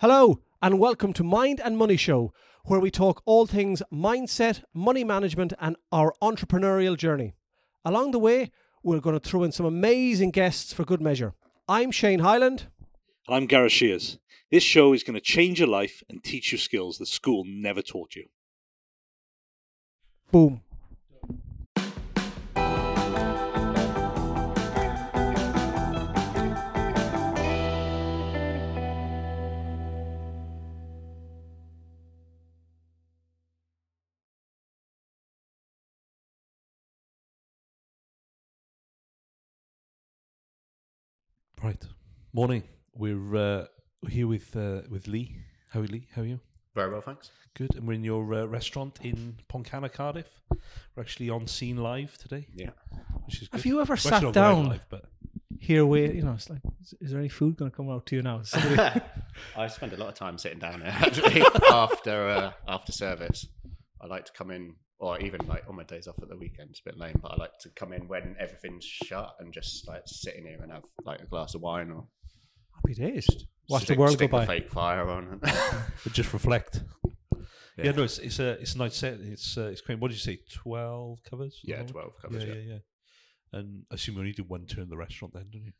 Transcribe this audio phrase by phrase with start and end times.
[0.00, 2.30] Hello, and welcome to Mind and Money Show,
[2.66, 7.32] where we talk all things mindset, money management, and our entrepreneurial journey.
[7.82, 8.50] Along the way,
[8.82, 11.32] we're going to throw in some amazing guests for good measure.
[11.66, 12.66] I'm Shane Highland.
[13.26, 14.18] And I'm Gareth Shears.
[14.50, 17.80] This show is going to change your life and teach you skills that school never
[17.80, 18.26] taught you.
[20.30, 20.60] Boom.
[42.36, 42.64] Morning.
[42.94, 43.64] We're uh,
[44.10, 45.36] here with uh, with Lee.
[45.70, 46.06] How are you, Lee?
[46.14, 46.38] How are you?
[46.74, 47.30] Very well, thanks.
[47.54, 47.74] Good.
[47.76, 50.28] And we're in your uh, restaurant in Pontcanna, Cardiff.
[50.50, 52.72] We're actually on scene live today, Yeah.
[53.24, 53.56] which is good.
[53.56, 55.06] Have you ever We're actually sat not going down live, but
[55.58, 58.04] here with, you know, it's like, is, is there any food going to come out
[58.04, 58.42] to you now?
[58.42, 59.00] Somebody-
[59.56, 63.46] I spend a lot of time sitting down there actually after uh, after service.
[64.02, 66.68] I like to come in, or even like on my days off at the weekend.
[66.68, 69.88] It's a bit lame, but I like to come in when everything's shut and just
[69.88, 72.06] like sit in here and have like a glass of wine or
[72.76, 73.26] Happy days.
[73.68, 74.46] Watch stick, the world go by.
[74.46, 75.38] Fake fire on.
[75.40, 76.82] but just reflect.
[77.76, 77.84] Yeah.
[77.86, 77.90] Yeah.
[77.92, 79.14] no, it's it's a it's a nice set.
[79.20, 79.98] It's uh, it's great.
[79.98, 80.40] What did you say?
[80.52, 81.60] Twelve covers?
[81.64, 82.44] yeah, twelve covers.
[82.44, 82.78] Yeah, Yeah, yeah, yeah.
[83.58, 85.72] And I assume you only do one turn in the restaurant then, don't you?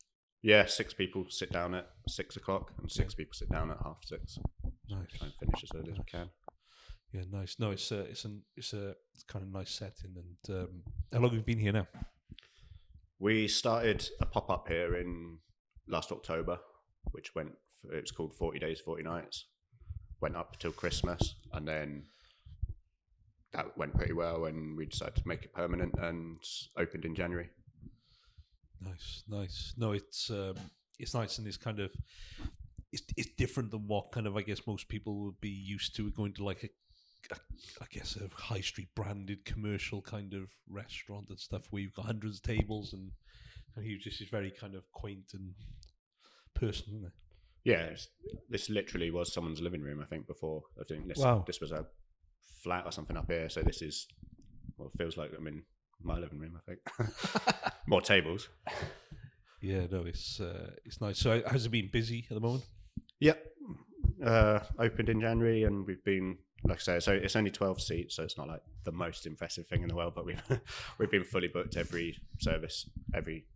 [0.42, 3.98] Yeah, Six people sit down at six o'clock, and six people sit down at half
[4.04, 4.38] six.
[4.88, 5.06] Nice.
[5.18, 6.30] Try and finish as early as we can.
[7.12, 7.56] Yeah, nice.
[7.58, 10.14] No, it's a it's an it's a it's kind of nice setting.
[10.16, 11.86] And um, how long have you been here now?
[13.18, 15.38] We started a pop up here in
[15.88, 16.58] last October,
[17.12, 17.52] which went.
[17.92, 19.46] It was called Forty Days, Forty Nights.
[20.20, 22.04] Went up till Christmas, and then
[23.52, 26.38] that went pretty well, and we decided to make it permanent and
[26.76, 27.50] opened in January.
[28.80, 29.74] Nice, nice.
[29.76, 30.56] No, it's um,
[30.98, 31.90] it's nice and it's kind of
[32.92, 36.10] it's it's different than what kind of I guess most people would be used to
[36.10, 36.64] going to like
[37.30, 37.34] a,
[37.80, 42.06] I guess a high street branded commercial kind of restaurant and stuff where you've got
[42.06, 43.10] hundreds of tables and
[43.74, 45.54] and he just is very kind of quaint and
[46.60, 46.96] personal.
[46.98, 47.12] Isn't it?
[47.64, 48.08] Yeah, it's,
[48.48, 50.00] this literally was someone's living room.
[50.00, 51.44] I think before I think this Wow.
[51.46, 51.86] this was a
[52.62, 53.48] flat or something up here.
[53.48, 54.06] So this is
[54.76, 55.62] well, it feels like I'm in
[56.02, 56.56] my living room.
[56.56, 57.12] I think
[57.88, 58.48] more tables.
[59.62, 61.18] Yeah, no, it's uh, it's nice.
[61.18, 62.64] So has it been busy at the moment?
[63.20, 63.42] Yep.
[64.24, 68.16] Uh, opened in January, and we've been, like I say, so it's only twelve seats,
[68.16, 70.14] so it's not like the most impressive thing in the world.
[70.14, 70.42] But we've
[70.98, 73.46] we've been fully booked every service, every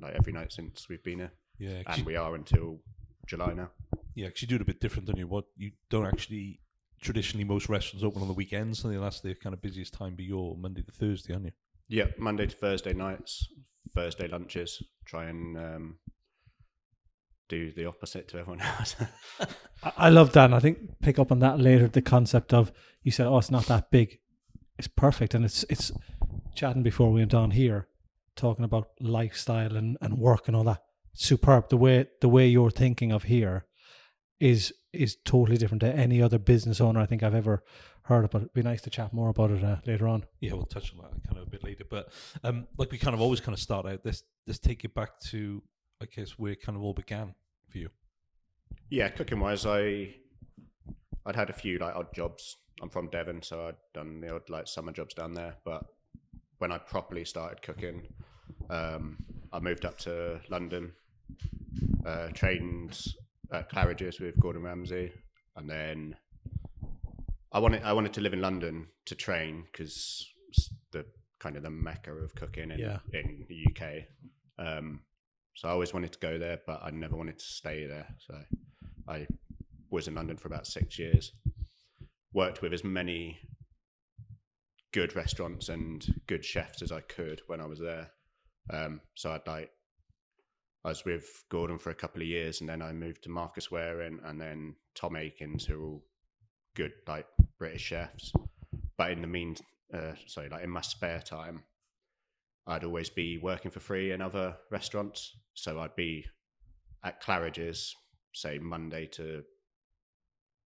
[0.00, 2.80] like every night since we've been here, Yeah, 'cause and you, we are until
[3.26, 3.70] July now.
[4.14, 5.26] Yeah, because you do it a bit different, don't you?
[5.26, 6.60] What you don't actually
[7.00, 10.14] traditionally most restaurants open on the weekends, and that's the kind of busiest time.
[10.14, 11.52] Be you're Monday to Thursday, aren't you?
[11.88, 13.48] Yeah, Monday to Thursday nights,
[13.94, 14.82] Thursday lunches.
[15.04, 15.98] Try and um,
[17.48, 18.96] do the opposite to everyone else.
[19.82, 20.46] I I love that.
[20.46, 21.88] And I think pick up on that later.
[21.88, 22.72] The concept of
[23.02, 24.18] you said, "Oh, it's not that big."
[24.78, 25.92] It's perfect, and it's it's
[26.54, 27.88] chatting before we went on here,
[28.34, 30.82] talking about lifestyle and, and work and all that.
[31.16, 31.68] Superb.
[31.70, 33.66] The way the way you're thinking of here
[34.38, 37.62] is is totally different to any other business owner I think I've ever
[38.02, 38.42] heard about.
[38.42, 40.24] It'd be nice to chat more about it uh, later on.
[40.40, 41.84] Yeah, we'll touch on that kind of a bit later.
[41.88, 42.12] But
[42.44, 44.00] um, like we kind of always kind of start out.
[44.04, 45.62] Let's let's take it back to
[46.02, 47.34] I guess where it kind of all began
[47.68, 47.88] for you.
[48.90, 50.14] Yeah, cooking wise, I
[51.24, 52.56] I'd had a few like odd jobs.
[52.82, 55.56] I'm from Devon, so I'd done the odd like summer jobs down there.
[55.64, 55.84] But
[56.58, 58.02] when I properly started cooking,
[58.70, 59.16] um,
[59.52, 60.92] I moved up to London,
[62.04, 62.98] uh, trained
[63.52, 65.12] at Claridge's with Gordon Ramsay,
[65.56, 66.16] and then
[67.52, 70.26] I wanted I wanted to live in London to train because
[70.92, 71.06] the
[71.38, 72.98] kind of the mecca of cooking in Yeah.
[73.12, 74.04] in the UK.
[74.58, 75.00] Um,
[75.54, 78.14] so I always wanted to go there, but I never wanted to stay there.
[78.18, 78.34] So
[79.08, 79.26] I
[79.90, 81.32] was in London for about six years.
[82.32, 83.38] Worked with as many
[84.92, 88.10] good restaurants and good chefs as I could when I was there.
[88.70, 89.70] Um, so I'd like
[90.86, 93.72] I was with Gordon for a couple of years, and then I moved to Marcus
[93.72, 96.04] Wareing and then Tom Aikens, who are all
[96.76, 97.26] good like
[97.58, 98.32] British chefs.
[98.96, 99.56] But in the mean,
[99.92, 101.64] uh, sorry, like in my spare time,
[102.68, 105.32] I'd always be working for free in other restaurants.
[105.54, 106.24] So I'd be
[107.02, 107.96] at Claridge's,
[108.32, 109.42] say Monday to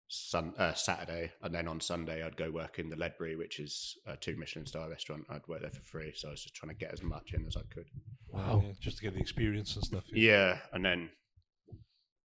[0.10, 3.96] sun, uh, Saturday, and then on Sunday I'd go work in the Ledbury, which is
[4.06, 5.26] a two Michelin star restaurant.
[5.30, 7.46] I'd work there for free, so I was just trying to get as much in
[7.46, 7.86] as I could.
[8.28, 8.62] Wow.
[8.66, 10.04] Yeah, just to get the experience and stuff.
[10.12, 11.10] Yeah, and then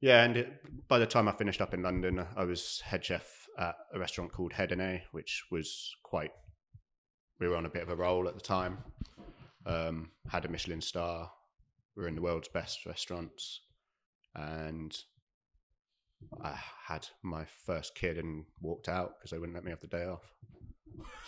[0.00, 3.46] yeah, and it, by the time I finished up in London, I was head chef
[3.58, 6.32] at a restaurant called Hedone, which was quite.
[7.40, 8.78] We were on a bit of a roll at the time.
[9.66, 11.30] Um, had a Michelin star.
[11.96, 13.60] We were in the world's best restaurants,
[14.34, 14.94] and
[16.42, 16.54] I
[16.86, 20.04] had my first kid and walked out because they wouldn't let me have the day
[20.04, 20.22] off.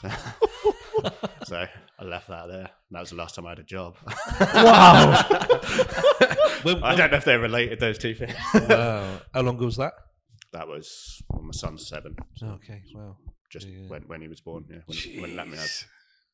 [1.44, 1.66] so
[1.98, 2.70] I left that there.
[2.90, 3.96] That was the last time I had a job.
[4.40, 5.22] Wow.
[6.62, 8.34] When- I don't know if they're related, those two things.
[8.54, 9.20] wow.
[9.32, 9.92] How long ago was that?
[10.52, 13.16] that was when my son's seven, Okay, wow.
[13.52, 13.88] just Yeah.
[13.88, 14.64] when, when he was born.
[14.70, 15.70] Yeah, wouldn't, wouldn't let me have,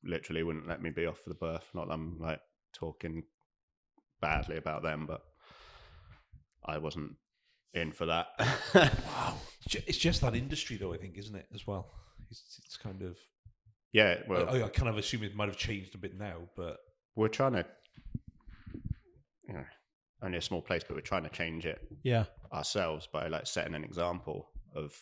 [0.04, 1.64] literally wouldn't let me be off for the birth.
[1.74, 2.40] Not that I'm like
[2.72, 3.24] talking
[4.20, 5.22] badly about them, but
[6.64, 7.16] I wasn't
[7.74, 8.28] in for that.
[8.74, 9.36] Wow.
[9.86, 11.92] It's just that industry, though, I think, isn't it, as well?
[12.30, 13.16] It's, it's kind of.
[13.92, 16.78] yeah, well, I, I kind of assume it might have changed a bit now, but
[17.14, 17.64] we're trying to,
[19.46, 19.64] you know,
[20.22, 22.24] only a small place, but we're trying to change it yeah.
[22.52, 24.94] ourselves by like setting an example of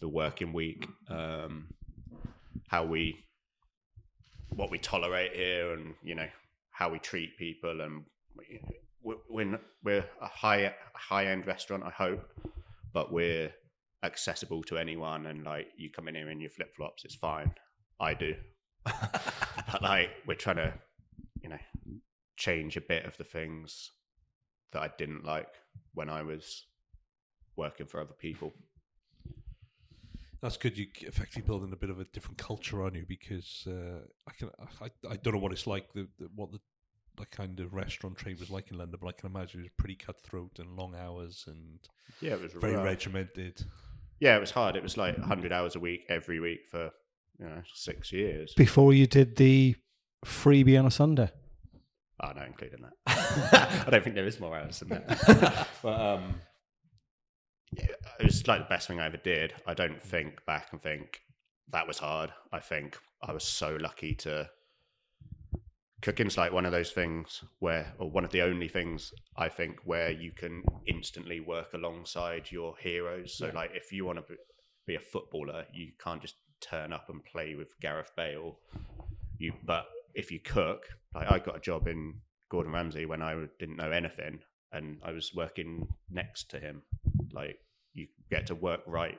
[0.00, 1.68] the working week, um,
[2.68, 3.24] how we,
[4.50, 6.28] what we tolerate here, and you know
[6.70, 8.04] how we treat people, and
[9.02, 12.24] we're, we're a high high end restaurant, I hope,
[12.92, 13.52] but we're
[14.02, 17.52] accessible to anyone, and like you come in here in your flip flops, it's fine.
[18.00, 18.34] I do,
[18.84, 20.74] but like we're trying to,
[21.42, 21.58] you know,
[22.36, 23.90] change a bit of the things
[24.72, 25.48] that I didn't like
[25.94, 26.66] when I was
[27.56, 28.52] working for other people.
[30.40, 30.76] that's good.
[30.76, 34.50] You effectively building a bit of a different culture on you because uh, I can
[34.80, 36.58] I, I don't know what it's like the, the what the
[37.16, 39.72] the kind of restaurant trade was like in London, but I can imagine it was
[39.76, 41.78] pretty cutthroat and long hours and
[42.20, 42.84] Yeah, it was very rough.
[42.84, 43.62] regimented.
[44.20, 44.76] Yeah, it was hard.
[44.76, 46.90] It was like 100 hours a week every week for
[47.38, 48.54] you know six years.
[48.56, 49.74] Before you did the
[50.24, 51.30] freebie on a Sunday.
[52.20, 53.84] Oh, no, including that.
[53.86, 55.68] I don't think there is more hours than that.
[55.82, 56.34] but um,
[57.76, 57.86] yeah,
[58.20, 59.54] it was like the best thing I ever did.
[59.66, 61.20] I don't think back and think
[61.72, 62.30] that was hard.
[62.52, 64.48] I think I was so lucky to.
[66.02, 69.78] Cooking's like one of those things where, or one of the only things I think
[69.84, 73.34] where you can instantly work alongside your heroes.
[73.34, 74.34] So, like, if you want to
[74.86, 78.58] be a footballer, you can't just turn up and play with Gareth Bale.
[79.38, 80.84] You, but if you cook,
[81.14, 82.14] like I got a job in
[82.50, 84.40] Gordon Ramsay when I didn't know anything,
[84.72, 86.82] and I was working next to him.
[87.32, 87.58] Like
[87.92, 89.18] you get to work right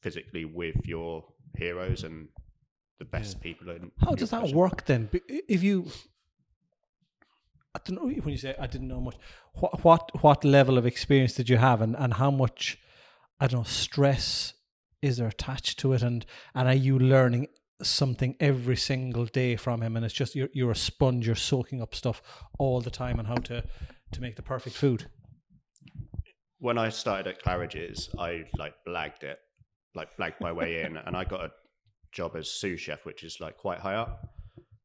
[0.00, 1.24] physically with your
[1.56, 2.28] heroes and
[2.98, 3.70] the best people.
[3.70, 4.56] In How does that profession.
[4.56, 5.10] work then?
[5.28, 5.86] If you,
[7.74, 9.16] I don't know when you say I didn't know much.
[9.54, 12.78] What what what level of experience did you have, and and how much
[13.40, 14.54] I don't know stress
[15.00, 16.24] is there attached to it, and
[16.54, 17.48] and are you learning
[17.82, 19.96] something every single day from him?
[19.96, 21.26] And it's just you're you're a sponge.
[21.26, 22.22] You're soaking up stuff
[22.58, 23.64] all the time on how to
[24.12, 25.06] to make the perfect food.
[26.58, 29.38] when I started at Claridge's, I like blagged it,
[29.96, 31.50] like blagged my way in, and I got a
[32.12, 34.28] job as sous chef, which is like quite high up.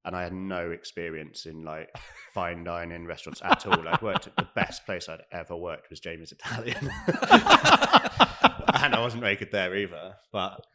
[0.07, 1.89] And I had no experience in like
[2.33, 3.85] fine dining restaurants at all.
[3.85, 9.21] I worked at the best place I'd ever worked was Jamie's Italian, and I wasn't
[9.21, 10.15] very good there either.
[10.31, 10.65] But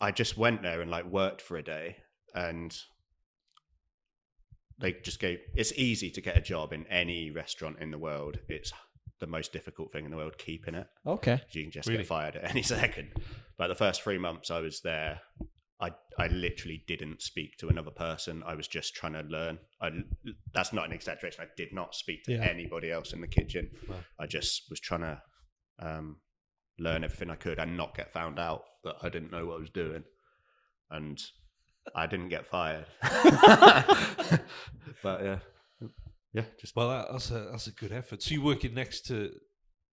[0.00, 1.96] I just went there and like worked for a day,
[2.34, 2.74] and
[4.78, 5.40] they just gave.
[5.54, 8.38] It's easy to get a job in any restaurant in the world.
[8.48, 8.72] It's
[9.20, 10.86] the most difficult thing in the world keeping it.
[11.06, 11.42] Okay.
[11.52, 11.98] You can just Really?
[11.98, 13.10] get fired at any second.
[13.58, 15.20] But the first three months I was there,
[15.80, 18.42] I I literally didn't speak to another person.
[18.46, 19.58] I was just trying to learn.
[19.80, 19.90] I
[20.54, 21.42] that's not an exaggeration.
[21.44, 22.42] I did not speak to Yeah.
[22.44, 23.70] anybody else in the kitchen.
[23.88, 23.96] Wow.
[24.18, 25.22] I just was trying to
[25.78, 26.16] um,
[26.78, 29.60] learn everything I could and not get found out that I didn't know what I
[29.60, 30.04] was doing.
[30.90, 31.18] And
[31.94, 32.86] I didn't get fired.
[35.02, 35.38] but yeah,
[36.32, 38.22] yeah, just Well, that, that's a that's a good effort.
[38.22, 39.30] So you're working next to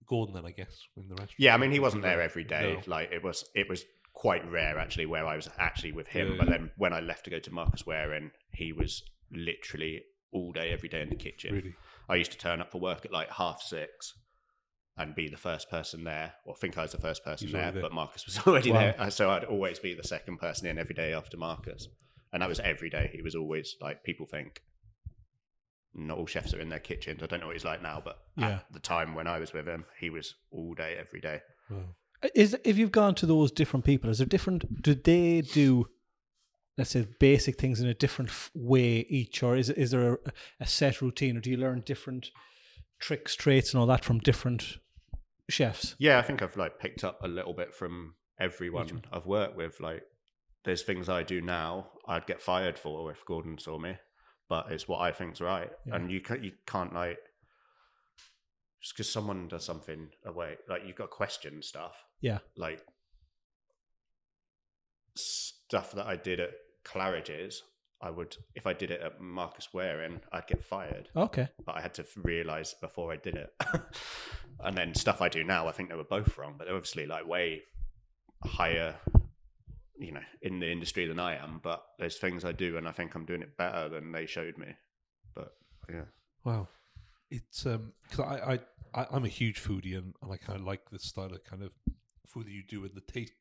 [0.08, 1.36] Gordon, then I guess, in the restaurant.
[1.38, 2.76] Yeah, I mean, he wasn't there every day.
[2.76, 2.82] No.
[2.96, 3.84] Like it was, it was
[4.26, 6.30] quite rare actually where I was actually with him.
[6.32, 6.58] Yeah, but yeah.
[6.58, 10.90] then when I left to go to Marcus Wareing, he was literally all day, every
[10.90, 11.54] day in the kitchen.
[11.54, 11.76] Really?
[12.10, 14.14] I used to turn up for work at like half six
[14.98, 17.82] and be the first person there, or think I was the first person there, there.
[17.84, 18.80] but Marcus was already Wow.
[18.80, 18.96] there.
[18.98, 21.88] Uh, So I'd always be the second person in every day after Marcus.
[22.34, 23.12] And that was every day.
[23.14, 24.62] He was always like, people think
[25.94, 27.22] not all chefs are in their kitchens.
[27.22, 28.56] I don't know what he's like now, but Yeah.
[28.56, 31.42] at the time when I was with him, he was all day, every day.
[31.70, 31.96] Wow.
[32.34, 34.82] Is if you've gone to those different people, is there different?
[34.82, 35.88] Do they do,
[36.78, 40.18] let's say, basic things in a different way each, or is is there a,
[40.62, 42.32] a set routine, or do you learn different
[43.00, 44.78] tricks, traits, and all that from different
[45.50, 45.96] chefs?
[46.00, 49.80] Yeah, I think I've like picked up a little bit from everyone I've worked with.
[49.80, 50.04] Like,
[50.66, 53.96] there's things I do now I'd get fired for if Gordon saw me,
[54.50, 55.96] but it's what I think's right, Yeah.
[55.96, 57.20] and you can you can't like
[58.88, 62.06] just because someone does something away, like you've got question stuff.
[62.22, 62.38] Yeah.
[62.56, 62.82] like
[65.16, 66.52] stuff that I did at
[66.86, 67.64] Claridge's.
[68.02, 71.50] I would, if I did it at Marcus Wareing, I'd get fired Okay.
[71.66, 73.52] but I had to realize before I did it.
[74.64, 77.08] and then stuff I do now, I think they were both wrong, but they're obviously
[77.08, 77.64] like way
[78.46, 78.96] higher,
[80.00, 81.60] you know, in the industry than I am.
[81.62, 84.58] But there's things I do, and I think I'm doing it better than they showed
[84.58, 84.68] me.
[85.36, 85.54] But
[85.90, 86.06] yeah,
[86.46, 86.68] Wow,
[87.32, 88.60] it's um because I, I
[88.98, 91.64] I I'm a huge foodie and, and I kind of like the style of kind
[91.64, 91.72] of
[92.26, 93.34] food that you do and the taste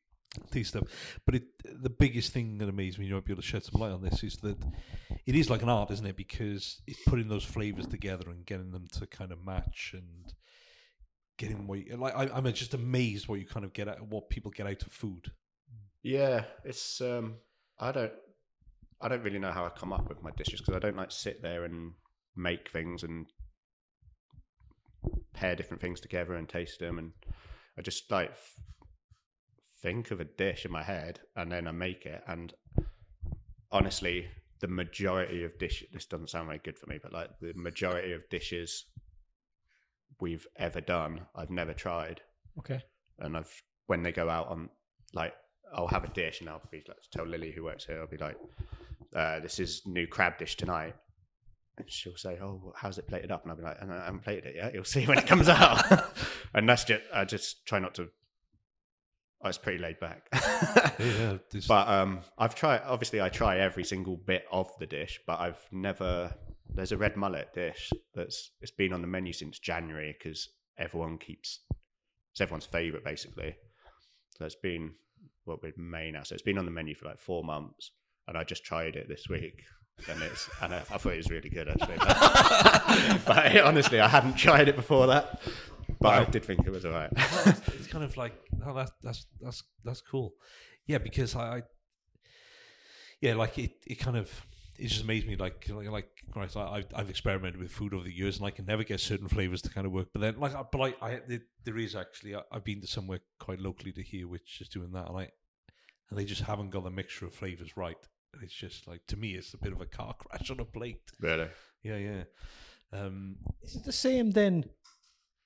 [0.51, 0.83] taste stuff.
[1.25, 1.43] But it
[1.81, 4.01] the biggest thing that amazes me, you might be able to shed some light on
[4.01, 4.57] this, is that
[5.25, 6.15] it is like an art, isn't it?
[6.15, 10.33] Because it's putting those flavors together and getting them to kind of match and
[11.37, 14.29] getting what you, like I, I'm just amazed what you kind of get out what
[14.29, 15.31] people get out of food.
[16.03, 17.35] yeah, it's um,
[17.79, 18.13] I don't,
[19.01, 21.11] I don't really know how I come up with my dishes because I don't like
[21.11, 21.93] sit there and
[22.35, 23.27] make things and
[25.37, 27.11] pair different things together and taste them, and
[27.77, 28.53] I just like f-
[29.81, 32.23] think of a dish in my head and then I make it.
[32.27, 32.53] And
[33.71, 34.27] honestly,
[34.59, 38.13] the majority of dish this doesn't sound very good for me, but like the majority
[38.13, 38.85] of dishes
[40.19, 42.21] we've ever done, I've never tried
[42.59, 42.81] Okay.
[43.19, 43.53] and I've
[43.85, 44.69] when they go out on
[45.13, 45.33] like
[45.73, 48.17] I'll have a dish and I'll be like tell Lily who works here I'll be
[48.17, 48.37] like
[49.15, 50.95] uh, this is new crab dish tonight
[51.77, 53.43] and she'll say oh how's it plated up?
[53.43, 54.73] And I'll be like I haven't plated it yet.
[54.73, 55.83] You'll see when it comes out.
[56.53, 58.07] And that's just I just try not to
[59.41, 60.27] I was pretty laid back.
[60.99, 65.19] Yeah, this- but um I've tried obviously I try every single bit of the dish
[65.27, 66.33] but I've never
[66.69, 71.17] there's a red mullet dish that's it's been on the menu since January because everyone
[71.17, 71.59] keeps
[72.31, 73.55] it's everyone's favorite basically.
[74.37, 74.93] So it's been
[75.45, 77.91] what we're May now so it's been on the menu for like four months
[78.27, 79.61] and I just tried it this week
[80.09, 81.97] and it's and I, I thought it was really good actually.
[83.25, 85.41] But honestly I hadn't tried it before that
[85.99, 87.09] but I did think it was alright.
[87.15, 88.33] It's, it's kind of like
[88.65, 90.33] oh that's that's that's that's cool.
[90.85, 91.61] Yeah because I, I
[93.21, 94.29] yeah like it it kind of
[94.77, 98.03] it just amazed me like like, like right I, I've, I've experimented with food over
[98.03, 100.09] the years and I can never get certain flavors to kind of work.
[100.13, 103.19] But then like but I, I there- there is actually I, I've been to somewhere
[103.39, 105.29] quite locally to here which is doing that and I
[106.09, 107.97] and they just haven't got the mixture of flavors right
[108.41, 111.01] it's just like to me it's a bit of a car crash on a plate
[111.19, 111.47] really
[111.83, 112.23] yeah yeah
[112.93, 114.65] um Is it the same then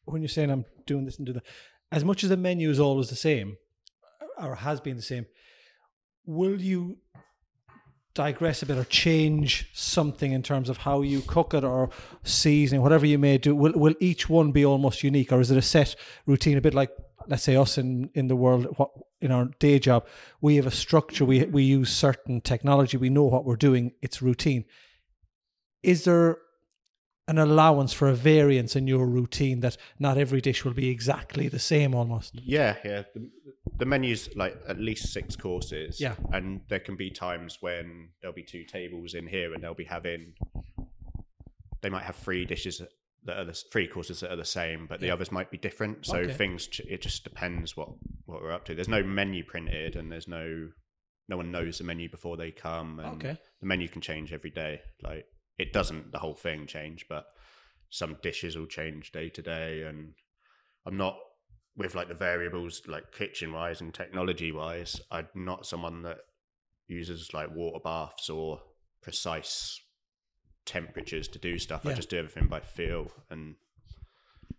[0.06, 1.44] when you're saying I'm doing this and do that?
[1.92, 3.58] As much as the menu is always the same,
[4.38, 5.26] or has been the same,
[6.26, 6.98] will you
[8.14, 11.90] digress a bit or change something in terms of how you cook it or
[12.24, 13.56] seasoning, whatever you may do?
[13.56, 15.96] Will will each one be almost unique, or is it a set
[16.26, 16.58] routine?
[16.58, 16.92] A bit like
[17.28, 18.92] let's say us in in the world, what
[19.22, 20.08] in our day job,
[20.42, 21.26] we have a structure.
[21.26, 22.98] We we use certain technology.
[22.98, 23.94] We know what we're doing.
[24.02, 24.66] It's routine.
[25.84, 26.38] Is there
[27.32, 31.48] an allowance for a variance in your routine that not every dish will be exactly
[31.48, 32.36] the same almost.
[32.36, 33.04] Yeah, yeah.
[33.14, 33.30] The,
[33.78, 36.02] the menu's like at least six courses.
[36.02, 36.16] Yeah.
[36.34, 39.86] And there can be times when there'll be two tables in here and they'll be
[39.86, 40.34] having,
[41.82, 42.82] they might have three dishes
[43.24, 45.14] that are the three courses that are the same, but the Yeah.
[45.14, 46.06] others might be different.
[46.06, 46.34] So Okay.
[46.34, 47.90] things, it just depends what,
[48.26, 48.76] what we're up to.
[48.76, 50.72] There's no menu printed and there's no,
[51.28, 53.00] no one knows the menu before they come.
[53.00, 53.38] And Okay.
[53.60, 54.82] The menu can change every day.
[55.04, 55.28] Like
[55.60, 57.28] it doesn't the whole thing change, but
[57.90, 59.84] some dishes will change day to day.
[59.84, 60.16] And
[60.86, 61.18] I'm not
[61.78, 65.00] with like the variables like kitchen wise and technology wise.
[65.12, 66.18] I'm not someone that
[66.88, 68.62] uses like water baths or
[69.02, 69.80] precise
[70.66, 71.86] temperatures to do stuff.
[71.86, 73.56] I just do everything by feel and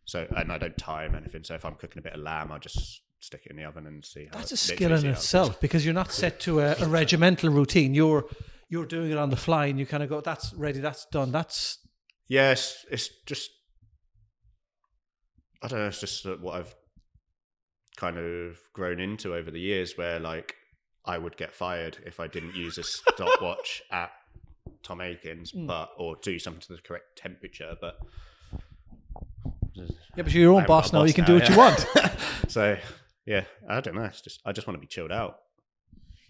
[0.04, 1.44] so and I don't time anything.
[1.44, 3.86] So if I'm cooking a bit of lamb, I just stick it in the oven
[3.86, 6.86] and see how That's a skill in itself because you're not set to a, a
[6.86, 7.94] regimental routine.
[7.94, 8.24] You're
[8.68, 11.30] you're doing it on the fly and you kind of go, that's ready, that's done,
[11.30, 11.78] that's
[12.28, 13.50] Yes, it's just
[15.62, 15.86] I don't know.
[15.88, 16.74] It's just what I've
[17.96, 20.56] kind of grown into over the years, where like
[21.04, 24.12] I would get fired if I didn't use a stopwatch at
[24.82, 25.66] Tom Aikens, Hmm.
[25.66, 27.76] but or do something to the correct temperature.
[27.80, 27.98] But
[29.74, 29.86] yeah,
[30.16, 31.04] but you're your own boss my now.
[31.04, 31.50] You boss can do what yeah.
[31.52, 31.86] you want.
[32.48, 32.76] so
[33.26, 34.04] yeah, I don't know.
[34.04, 35.38] It's just I just want to be chilled out.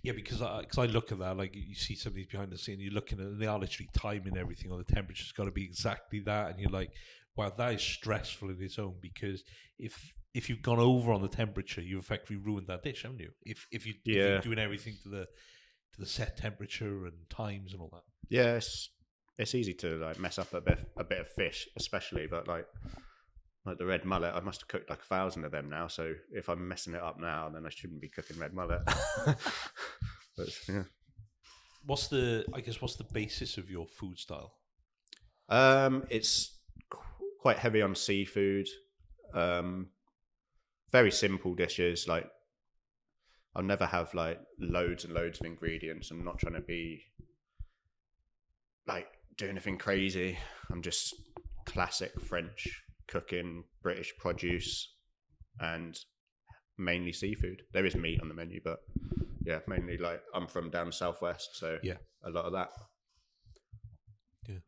[0.02, 2.50] Yeah, because I, cause I look at that, like you see some of these behind
[2.50, 5.52] the scene, you're looking at, they are literally timing everything, or the temperature's got to
[5.52, 6.90] be exactly that, and you're like,
[7.36, 8.94] wow, that is stressful in its own.
[9.00, 9.44] Because
[9.78, 13.30] if if you've gone over on the temperature, you've effectively ruined that dish, haven't you?
[13.44, 14.28] If if you if Yeah.
[14.28, 18.02] you're doing everything to the to the set temperature and times and all that.
[18.28, 18.90] Yeah, it's
[19.38, 22.66] it's easy to like mess up a bit a bit of fish, especially, but like
[23.64, 25.86] like the red mullet, I must have cooked like a thousand of them now.
[25.86, 28.80] So if I'm messing it up now, then I shouldn't be cooking red mullet.
[29.26, 30.82] but yeah,
[31.86, 34.54] What's the I guess what's the basis of your food style?
[35.48, 36.58] um, it's
[36.90, 36.98] qu-
[37.40, 38.66] quite heavy on seafood.
[39.34, 39.88] Um,
[40.90, 42.06] very simple dishes.
[42.08, 42.28] Like
[43.54, 46.10] I'll never have like loads and loads of ingredients.
[46.10, 47.02] I'm not trying to be
[48.86, 50.38] like do anything crazy.
[50.70, 51.14] I'm just
[51.66, 54.94] classic French cooking British produce
[55.60, 55.98] and
[56.78, 57.62] mainly seafood.
[57.72, 58.80] There is meat on the menu, but
[59.44, 61.98] yeah, mainly like I'm from down southwest, so Yeah.
[62.24, 62.70] a lot of that.
[64.48, 64.58] Yeah.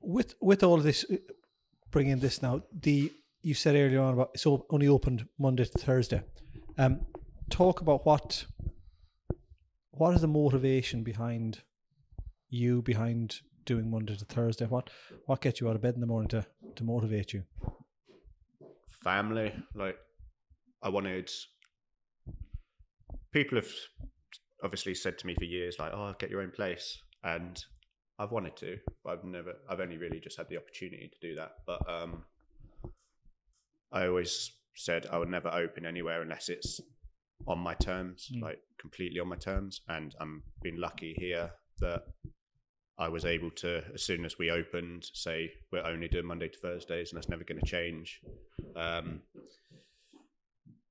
[0.00, 1.16] with with all of this, uh,
[1.90, 3.12] bringing this now, the
[3.42, 6.22] you said earlier on about it's only opened Monday to Thursday.
[6.78, 7.06] Um,
[7.50, 8.46] talk about what
[10.02, 11.60] what is the motivation behind
[12.50, 14.66] you behind doing Monday to Thursday?
[14.66, 14.90] What
[15.26, 16.44] what gets you out of bed in the morning to
[16.76, 17.44] to motivate you?
[19.02, 19.52] family.
[19.74, 19.96] Like,
[20.82, 21.30] I wanted.
[23.32, 23.70] People have
[24.62, 27.62] obviously said to me for years, like, "Oh, get your own place," and
[28.18, 29.54] I've wanted to, but I've never.
[29.68, 31.52] I've only really just had the opportunity to do that.
[31.66, 32.24] But um,
[33.92, 36.80] I always said I would never open anywhere unless it's
[37.46, 38.42] on my terms, Mm.
[38.42, 39.80] like completely on my terms.
[39.88, 42.04] And I'm been lucky here that
[42.98, 46.58] I was able to, as soon as we opened, say we're only doing Monday to
[46.58, 48.20] Thursdays, and that's never going to change.
[48.76, 49.22] Um,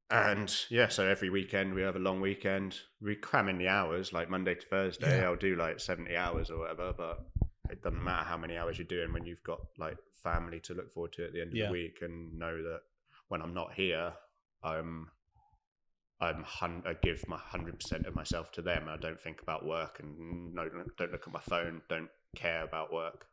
[0.10, 2.80] and yeah, so every weekend we have a long weekend.
[3.02, 5.20] We cram in the hours, like Monday to Thursday.
[5.20, 5.26] Yeah.
[5.26, 7.26] I'll do like seventy hours or whatever, but
[7.70, 10.92] it doesn't matter how many hours you're doing when you've got like family to look
[10.92, 11.68] forward to at the end of Yeah.
[11.68, 12.82] the week, and know that
[13.30, 14.12] when I'm not here,
[14.64, 15.10] I'm
[16.22, 18.88] I'm hun- I give my hundred percent of myself to them.
[18.88, 21.82] I don't think about work and no, don't look at my phone.
[21.90, 23.26] Don't care about work.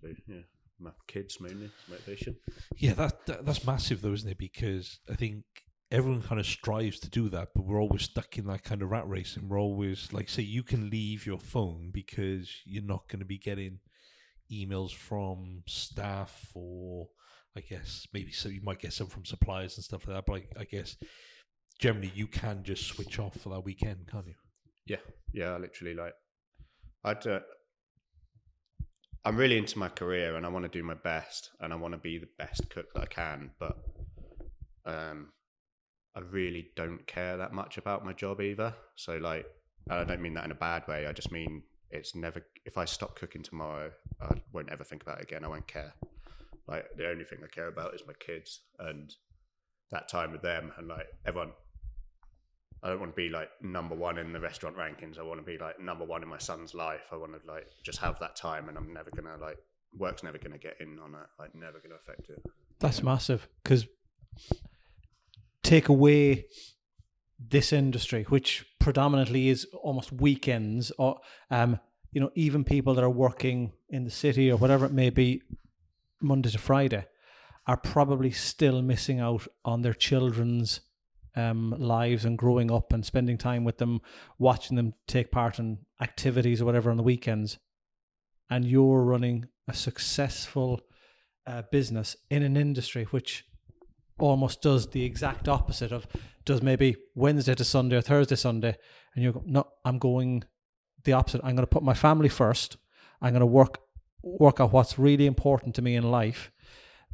[0.00, 0.42] So yeah,
[0.78, 2.36] my kids mainly motivation.
[2.76, 4.38] Yeah, that, that that's massive though, isn't it?
[4.38, 5.44] Because I think
[5.90, 8.90] everyone kind of strives to do that, but we're always stuck in that kind of
[8.90, 13.08] rat race, and we're always like, say, you can leave your phone because you're not
[13.08, 13.78] going to be getting
[14.52, 17.08] emails from staff, or
[17.56, 20.26] I guess maybe so you might get some from suppliers and stuff like that.
[20.26, 20.96] But I, I guess
[21.78, 24.34] generally you can just switch off for that weekend, can't you?
[24.86, 24.96] Yeah,
[25.32, 26.14] yeah, literally like
[27.04, 27.40] I'd uh,
[29.24, 31.92] I'm really into my career and I want to do my best and I want
[31.92, 33.76] to be the best cook that I can, but
[34.84, 35.30] um
[36.16, 38.74] I really don't care that much about my job either.
[38.96, 39.46] So like
[39.90, 41.06] I don't mean that in a bad way.
[41.06, 45.18] I just mean it's never if I stop cooking tomorrow, I won't ever think about
[45.18, 45.44] it again.
[45.44, 45.94] I won't care.
[46.68, 49.14] Like the only thing I care about is my kids and
[49.90, 51.52] that time with them and like everyone
[52.84, 55.18] I don't want to be like number one in the restaurant rankings.
[55.18, 57.08] I want to be like number one in my son's life.
[57.10, 59.56] I want to like just have that time, and I'm never gonna like
[59.96, 61.26] work's never gonna get in on it.
[61.38, 62.42] Like never gonna affect it.
[62.80, 63.86] That's massive because
[65.62, 66.44] take away
[67.38, 71.20] this industry, which predominantly is almost weekends, or
[71.50, 71.80] um,
[72.12, 75.40] you know, even people that are working in the city or whatever it may be,
[76.20, 77.06] Monday to Friday,
[77.66, 80.80] are probably still missing out on their children's
[81.36, 84.00] um, lives and growing up and spending time with them,
[84.38, 87.58] watching them take part in activities or whatever on the weekends.
[88.50, 90.80] And you're running a successful
[91.46, 93.44] uh, business in an industry which
[94.18, 96.06] almost does the exact opposite of
[96.44, 98.76] does maybe Wednesday to Sunday or Thursday to Sunday,
[99.14, 100.44] and you're no, I'm going
[101.04, 101.40] the opposite.
[101.42, 102.76] I'm going to put my family first.
[103.20, 103.78] I'm going to work
[104.22, 106.50] work out what's really important to me in life,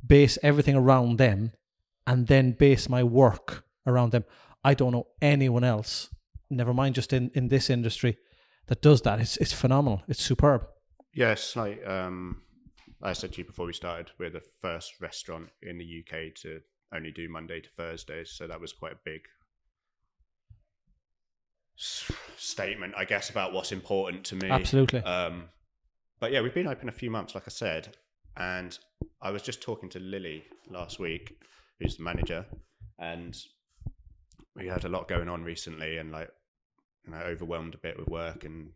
[0.05, 1.53] base everything around them,
[2.07, 4.25] and then base my work around them.
[4.63, 6.09] I don't know anyone else,
[6.51, 8.19] never mind just in, in this industry,
[8.67, 9.21] that does that.
[9.21, 10.03] It's it's phenomenal.
[10.09, 10.67] It's superb.
[11.15, 12.43] Yes, like um,
[13.03, 16.61] I said to you before we started, we're the first restaurant in the UK to
[16.95, 19.23] only do Monday to Thursdays, so that was quite a big
[21.79, 24.51] s- statement, I guess, about what's important to me.
[24.51, 25.01] Absolutely.
[25.01, 25.49] Um,
[26.21, 27.97] but yeah, we've been open a few months, like I said,
[28.37, 28.79] and
[29.23, 31.41] I was just talking to Lily last week,
[31.81, 32.45] who's the manager,
[32.99, 33.37] and
[34.57, 36.31] we had a lot going on recently, and like,
[37.05, 38.71] you know, overwhelmed a bit with work and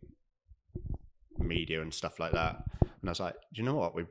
[1.37, 2.63] media and stuff like that.
[2.81, 3.95] And I was like, do you know what?
[3.95, 4.05] We,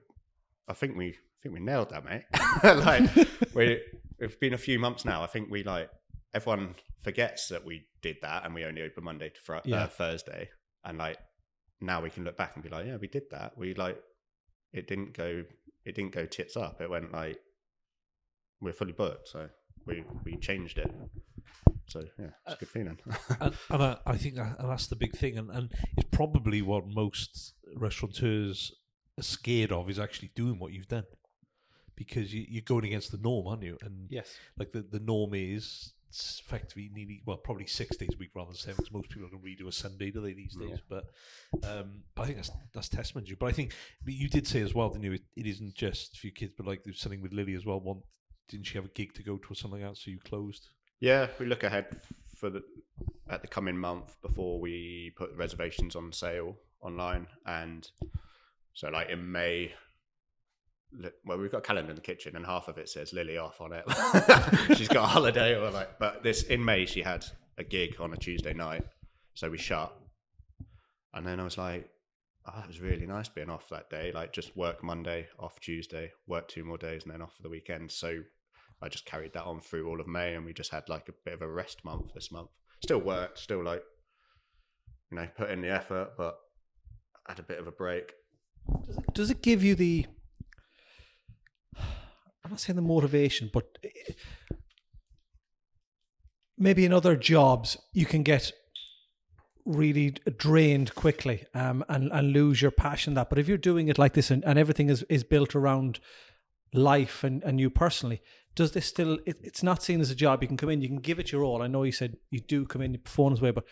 [0.69, 2.25] I think we, I think we nailed that, mate.
[2.63, 3.81] like, we,
[4.19, 5.23] it's been a few months now.
[5.23, 5.91] I think we like
[6.35, 9.85] everyone forgets that we did that, and we only open Monday to Friday, Yeah.
[9.85, 10.51] uh, Thursday,
[10.85, 11.19] and like
[11.81, 13.57] now we can look back and be like, yeah, we did that.
[13.59, 13.99] We like
[14.73, 15.45] it didn't go,
[15.85, 16.81] it didn't go tits up.
[16.81, 17.39] It went like
[18.61, 19.49] we're fully booked, so
[19.87, 20.91] we we changed it.
[21.87, 22.99] So yeah, it's a good feeling.
[23.41, 26.63] and, and I, I think that, and that's the big thing, and, and it's probably
[26.63, 28.73] what most restaurateurs
[29.19, 31.05] are scared of is actually doing what you've done,
[31.95, 33.77] because you, you're going against the norm, aren't you?
[33.83, 34.35] And Yes.
[34.59, 35.93] like the, the norm is
[36.41, 39.31] effectively nearly well probably six days a week rather than seven because most people are
[39.31, 41.07] going to redo a Sunday do they these days but
[41.65, 43.73] um but I think that's that's testament to you but I think
[44.05, 46.53] but you did say as well didn't you it, it isn't just for your kids
[46.57, 48.03] but like there's something with Lily as well one
[48.49, 50.69] didn't she have a gig to go to or something else so you closed
[51.01, 52.01] Yeah, we look ahead
[52.37, 52.63] for the
[53.29, 57.89] at the coming month before we put reservations on sale online, and
[58.75, 59.73] so like in May,
[61.25, 63.61] well, we've got a calendar in the kitchen, and half of it says Lily off
[63.61, 63.85] on it.
[64.77, 65.99] She's got a holiday, or like.
[65.99, 67.25] But this in May, she had
[67.59, 68.85] a gig on a Tuesday night,
[69.35, 69.95] so we shut.
[71.13, 71.89] And then I was like,
[72.47, 74.13] oh, it was really nice being off that day.
[74.13, 77.49] Like just work Monday, off Tuesday, work two more days, and then off for the
[77.49, 77.91] weekend.
[77.91, 78.21] So
[78.83, 81.15] I just carried that on through all of May, and we just had like a
[81.25, 82.51] bit of a rest month this month.
[82.83, 83.83] Still worked, still like,
[85.11, 86.37] you know, put in the effort, but
[87.27, 88.13] had a bit of a break.
[89.13, 90.07] Does it give you the?
[91.77, 94.13] I'm not saying the motivation, but eh,
[96.59, 98.53] maybe in other jobs you can get
[99.65, 103.15] really drained quickly um, and and lose your passion.
[103.15, 106.01] That, but if you're doing it like this and, and everything is is built around
[106.73, 108.21] life and, and you personally,
[108.55, 109.19] does this still?
[109.27, 110.43] It, it's not seen as a job.
[110.43, 111.63] You can come in, you can give it your all.
[111.63, 113.65] I know you said you do come in, you perform this way, but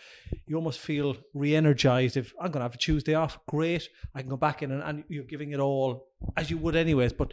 [0.47, 2.17] you almost feel re-energized.
[2.17, 4.83] If I'm going to have a Tuesday off, great, I can go back in and,
[4.83, 7.13] and you're giving it all as you would anyways.
[7.13, 7.33] But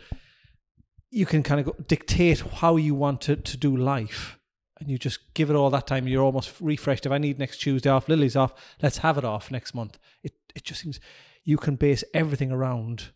[1.12, 4.38] you can kind of go, dictate how you want to, to do life
[4.79, 7.05] and you just give it all that time you're almost refreshed.
[7.05, 9.97] If i need next tuesday off lily's off let's have it off next month.
[10.23, 10.99] It, it just seems
[11.43, 13.09] you can base everything around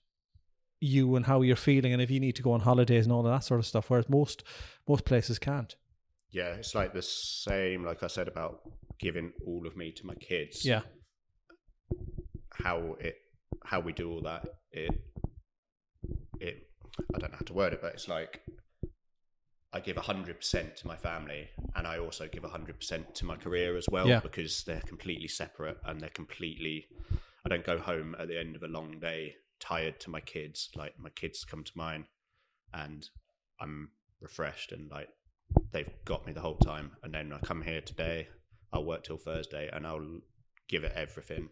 [0.80, 3.26] you and how you're feeling and if you need to go on holidays and all
[3.26, 4.44] of that sort of stuff whereas most
[4.88, 5.76] most places can't.
[6.32, 8.62] Yeah, it's like the same, like I said about
[9.00, 10.66] giving all of me to my kids.
[10.66, 10.82] yeah.
[12.56, 13.16] How it
[13.66, 14.92] how we do all that it
[16.40, 16.68] it
[17.16, 18.42] i don't know how to word it but it's like
[19.74, 23.88] i give 100% to my family and i also give 100% to my career as
[23.92, 24.20] well Yeah.
[24.20, 26.86] because they're completely separate and they're completely
[27.46, 30.70] i don't go home at the end of a long day tired to my kids
[30.76, 32.06] like my kids come to mine
[32.74, 33.10] and
[33.60, 33.90] i'm
[34.22, 35.10] refreshed and like
[35.72, 38.28] they've got me the whole time and then i come here today
[38.72, 40.20] i'll work till thursday and i'll
[40.70, 41.50] give it everything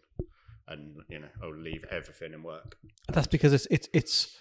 [0.67, 2.77] and you know I'll leave everything and work.
[3.09, 4.37] that's because it's it's it's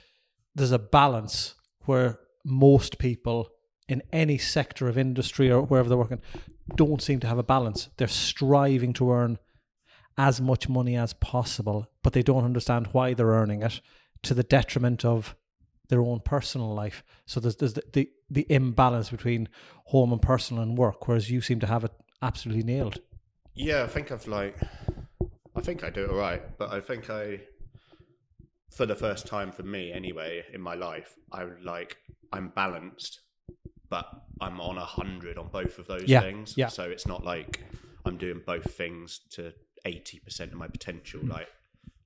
[0.55, 1.55] there's a balance
[1.87, 3.49] where most people
[3.90, 6.22] in any sector of industry or wherever they're working
[6.76, 7.88] don't seem to have a balance.
[7.96, 9.38] They're striving to earn
[10.16, 13.81] as much money as possible, but they don't understand why they're earning it
[14.22, 15.35] to the detriment of
[15.88, 17.03] their own personal life.
[17.26, 19.48] So there's there's the, the, the imbalance between
[19.87, 23.00] home and personal and work, whereas you seem to have it absolutely nailed.
[23.55, 24.57] Yeah, I think I've like,
[25.57, 27.40] I think I do it all right, but I think I,
[28.70, 31.96] for the first time for me anyway in my life, I'm like
[32.33, 33.20] I'm balanced,
[33.90, 34.07] but
[34.40, 36.55] I'm on a hundred on both of those Yeah, things.
[36.57, 36.68] yeah.
[36.68, 37.61] So it's not like
[38.05, 39.53] I'm doing both things to
[39.85, 41.20] eighty percent of my potential.
[41.26, 41.48] Like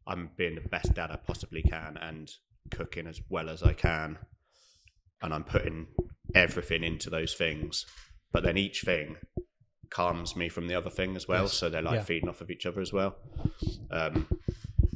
[0.07, 2.31] I'm being the best dad I possibly can and
[2.71, 4.19] cooking as well as I can,
[5.23, 5.87] and I'm putting
[6.35, 7.87] everything into those things.
[8.33, 9.17] But then each thing
[9.91, 11.45] calms me from the other thing as well.
[11.45, 11.53] Yes.
[11.53, 12.03] So they're like Yeah.
[12.05, 13.15] feeding off of each other as well.
[13.93, 14.27] Um,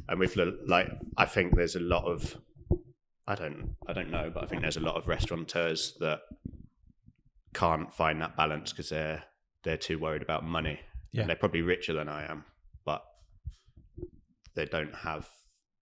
[0.08, 0.34] and with
[0.66, 2.36] like, I think there's a lot of,
[3.28, 6.22] I don't, I don't know, but I think there's a lot of restaurateurs that
[7.58, 9.24] can't find that balance because they're
[9.64, 10.78] they're too worried about money.
[11.12, 11.22] Yeah.
[11.22, 12.44] And they're probably richer than I am,
[12.84, 13.02] but
[14.54, 15.28] they don't have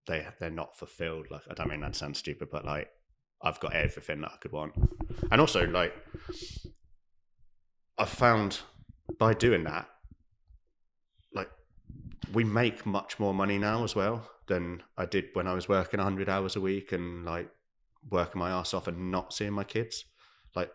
[0.07, 1.27] they they're not fulfilled.
[1.31, 2.89] Like I don't mean that sounds stupid, but like
[3.43, 4.75] I've got everything that I could want,
[5.31, 5.95] and also like
[7.99, 8.61] I've found
[9.19, 9.89] by doing that,
[11.35, 11.51] like
[12.33, 15.99] we make much more money now as well than I did when I was working
[15.99, 17.51] 100 hours a week and like
[18.09, 20.05] working my ass off and not seeing my kids.
[20.55, 20.71] Like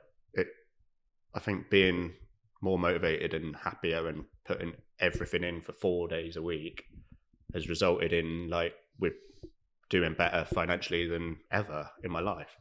[1.34, 2.13] I think being
[2.62, 6.86] more motivated and happier and putting everything in for four days a week
[7.54, 9.13] has resulted in like we're
[9.89, 12.58] doing better financially than ever in my life.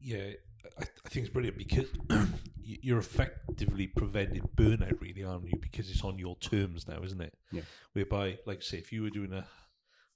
[0.00, 0.30] Yeah,
[0.78, 1.86] I, I think it's brilliant because
[2.62, 5.58] you're effectively preventing burnout, really, aren't you?
[5.60, 7.34] Because it's on your terms now, isn't it?
[7.52, 7.62] Yeah.
[7.92, 9.46] Whereby, like, say, if you were doing a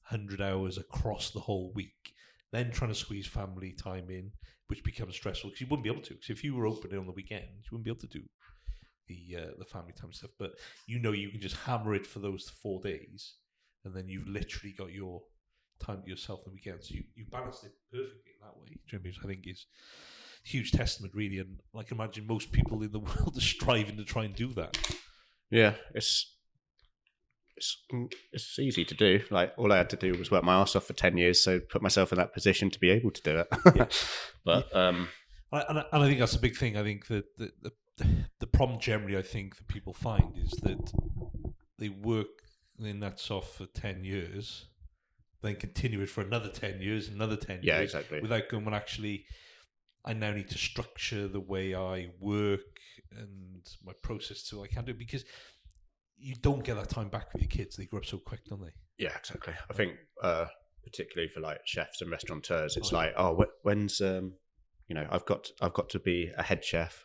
[0.03, 2.14] hundred hours across the whole week,
[2.55, 4.31] then trying to squeeze family time in,
[4.69, 6.15] which becomes stressful because you wouldn't be able to.
[6.15, 8.23] Because if you were open on the weekend, you wouldn't be able to do
[9.09, 10.31] the uh, the family time stuff.
[10.39, 10.53] But
[10.87, 13.35] you know, you can just hammer it for those four days,
[13.85, 15.23] and then you've literally got your
[15.81, 16.83] time to yourself on the weekend.
[16.83, 18.79] So you you balanced it perfectly that way.
[18.93, 19.67] I I think is
[20.45, 21.39] huge testament, really.
[21.39, 24.53] And I can imagine most people in the world are striving to try and do
[24.55, 24.79] that.
[25.51, 26.34] Yeah, it's
[27.57, 27.83] it's
[28.33, 29.21] it's easy to do.
[29.31, 31.61] Like all I had to do was work my ass off for ten years, so
[31.61, 33.49] put myself in that position to be able to do it.
[33.75, 33.87] Yeah.
[34.45, 35.09] but um,
[35.53, 36.77] And I, and I- think that's a big thing.
[36.77, 38.07] I think that the, the
[38.41, 40.93] the problem generally, I think that people find is that
[41.79, 42.27] they work
[42.79, 44.67] their nuts off for ten years,
[45.43, 48.21] then continue it for another ten years, another ten yeah, years, exactly.
[48.21, 49.27] without going well actually
[50.05, 52.61] I now need to structure the way I work
[53.11, 55.25] and my process so I can do it because
[56.25, 57.77] you don't get that time back with your kids.
[57.77, 58.73] They grow up so quick, don't they?
[58.99, 59.53] Yeah, exactly.
[59.71, 60.47] I think uh,
[60.83, 62.79] particularly for like chefs and restaurateurs.
[62.79, 64.33] It's like, oh, wh- when's um,
[64.89, 67.05] you know, I've got I've got to be a head chef.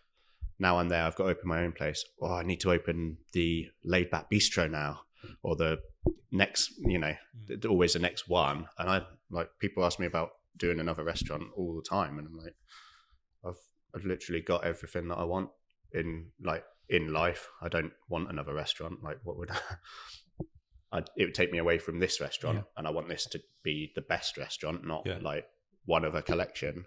[0.58, 1.04] Now I'm there.
[1.04, 2.06] I've got to open my own place.
[2.22, 5.02] Oh, I need to open the laid back bistro now,
[5.44, 5.80] or the
[6.32, 7.14] next, you know,
[7.48, 8.68] th- always the next one.
[8.78, 12.38] And I like people ask me about doing another restaurant all the time, and I'm
[12.38, 12.56] like,
[13.46, 13.60] I've
[13.94, 15.50] I've literally got everything that I want
[15.92, 17.48] in like in life.
[17.62, 19.04] I don't want another restaurant.
[19.04, 19.52] Like, what would
[20.92, 21.00] I?
[21.16, 22.64] It would take me away from this restaurant, Yeah.
[22.78, 25.20] and I want this to be the best restaurant, not Yeah.
[25.22, 25.46] like
[25.86, 26.86] one of a collection.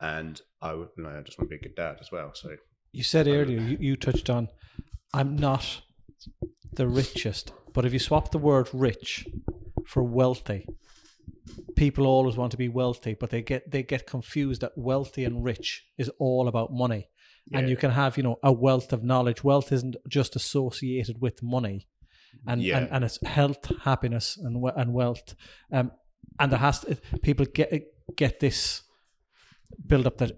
[0.00, 2.32] And I, would, you know, I just want to be a good dad as well.
[2.34, 2.56] So
[2.92, 4.48] You said earlier, you, you touched on,
[5.12, 5.82] I'm not
[6.72, 9.26] the richest, but if you swap the word rich
[9.86, 10.66] for wealthy,
[11.76, 15.44] people always want to be wealthy, but they get they get confused that wealthy and
[15.44, 17.08] rich is all about money.
[17.52, 19.42] And you can have, you know, a wealth of knowledge.
[19.42, 21.88] Wealth isn't just associated with money,
[22.46, 22.78] and Yeah.
[22.78, 25.34] and, and it's health, happiness, and and wealth.
[25.72, 25.90] Um,
[26.38, 27.84] and there has to, people get
[28.16, 28.82] get this
[29.86, 30.32] build up that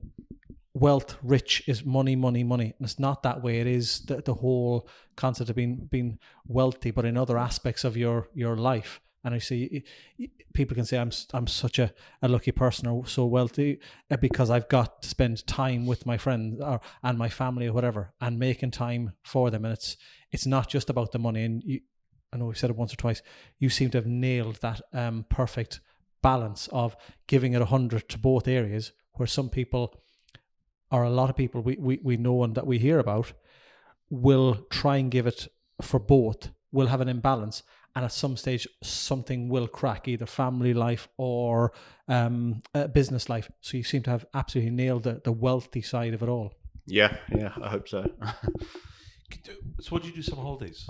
[0.74, 4.34] wealth rich is money money money and it's not that way it is the, the
[4.34, 9.34] whole concept of being being wealthy but in other aspects of your your life and
[9.34, 9.84] i see
[10.52, 13.78] people can say i'm i'm such a, a lucky person or so wealthy
[14.10, 17.72] uh, because i've got to spend time with my friends or and my family or
[17.72, 19.64] whatever and making time for them.
[19.64, 19.96] And it's
[20.30, 21.44] it's not just about the money.
[21.44, 21.80] And you
[22.32, 23.22] i know we've said it once or twice
[23.58, 25.80] you seem to have nailed that um perfect
[26.22, 30.00] balance of giving it a hundred to both areas where some people
[30.90, 33.32] or a lot of people we, we, we know and that we hear about
[34.12, 35.48] will try and give it
[35.80, 37.62] for both, will have an imbalance,
[37.94, 41.72] and at some stage something will crack, either family life or
[42.08, 43.50] um, uh, business life.
[43.60, 46.54] So you seem to have absolutely nailed the, the wealthy side of it all.
[46.86, 48.10] yeah, yeah, I hope so.
[49.80, 50.86] So, what do you do summer holidays?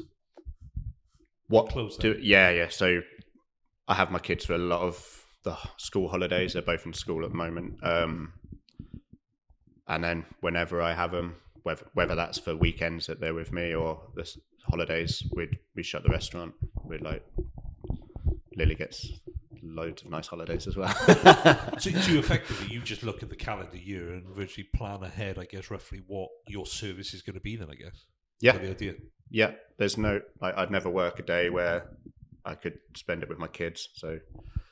[1.48, 2.18] what Close do?
[2.20, 2.68] Yeah, yeah.
[2.68, 3.00] So
[3.86, 6.52] I have my kids for a lot of the school holidays.
[6.54, 7.78] They're both in school at the moment.
[7.82, 8.32] Um,
[9.86, 13.74] and then whenever I have them, whether whether that's for weekends that they're with me
[13.74, 16.54] or the s- holidays, we'd we shut the restaurant.
[16.84, 17.24] We'd like
[18.56, 19.10] Lily gets
[19.62, 20.94] loads of nice holidays as well.
[21.78, 25.38] So, so you effectively you just look at the calendar year and virtually plan ahead,
[25.38, 27.56] I guess, roughly what your service is going to be.
[27.56, 28.04] Then, I guess.
[28.40, 28.94] Yeah, the idea.
[29.30, 29.52] yeah.
[29.78, 30.20] There's no.
[30.40, 31.88] I, I'd never work a day where
[32.44, 33.88] I could spend it with my kids.
[33.94, 34.18] So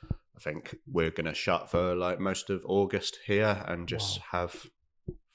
[0.09, 4.67] I think we're gonna shut for like most of August here and just have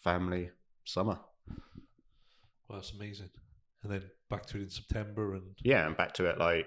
[0.02, 0.50] family
[0.84, 1.18] summer.
[2.68, 3.30] Well, that's amazing.
[3.86, 6.66] And then back to it in September, and Yeah, and back to it like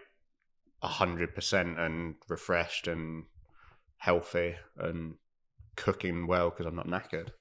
[0.82, 3.26] a hundred percent and refreshed and
[3.98, 5.16] healthy and
[5.76, 7.32] cooking well because I'm not knackered.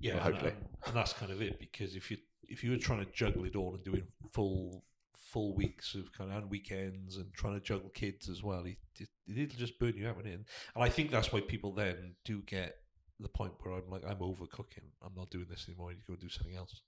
[0.00, 0.50] yeah, Well, hopefully.
[0.50, 1.60] and, and that's kind of it.
[1.60, 2.16] Because if you
[2.48, 4.82] if you were trying to juggle it all and doing full
[5.16, 8.76] full weeks of kind of and weekends and trying to juggle kids as well, it,
[8.98, 10.26] it it'll just burn you out, it?
[10.26, 10.44] And
[10.76, 12.74] I think that's why people then do get
[13.20, 14.90] the point where I'm like, I'm over cooking.
[15.00, 15.90] I'm not doing this anymore.
[15.90, 16.82] I need to go do something else.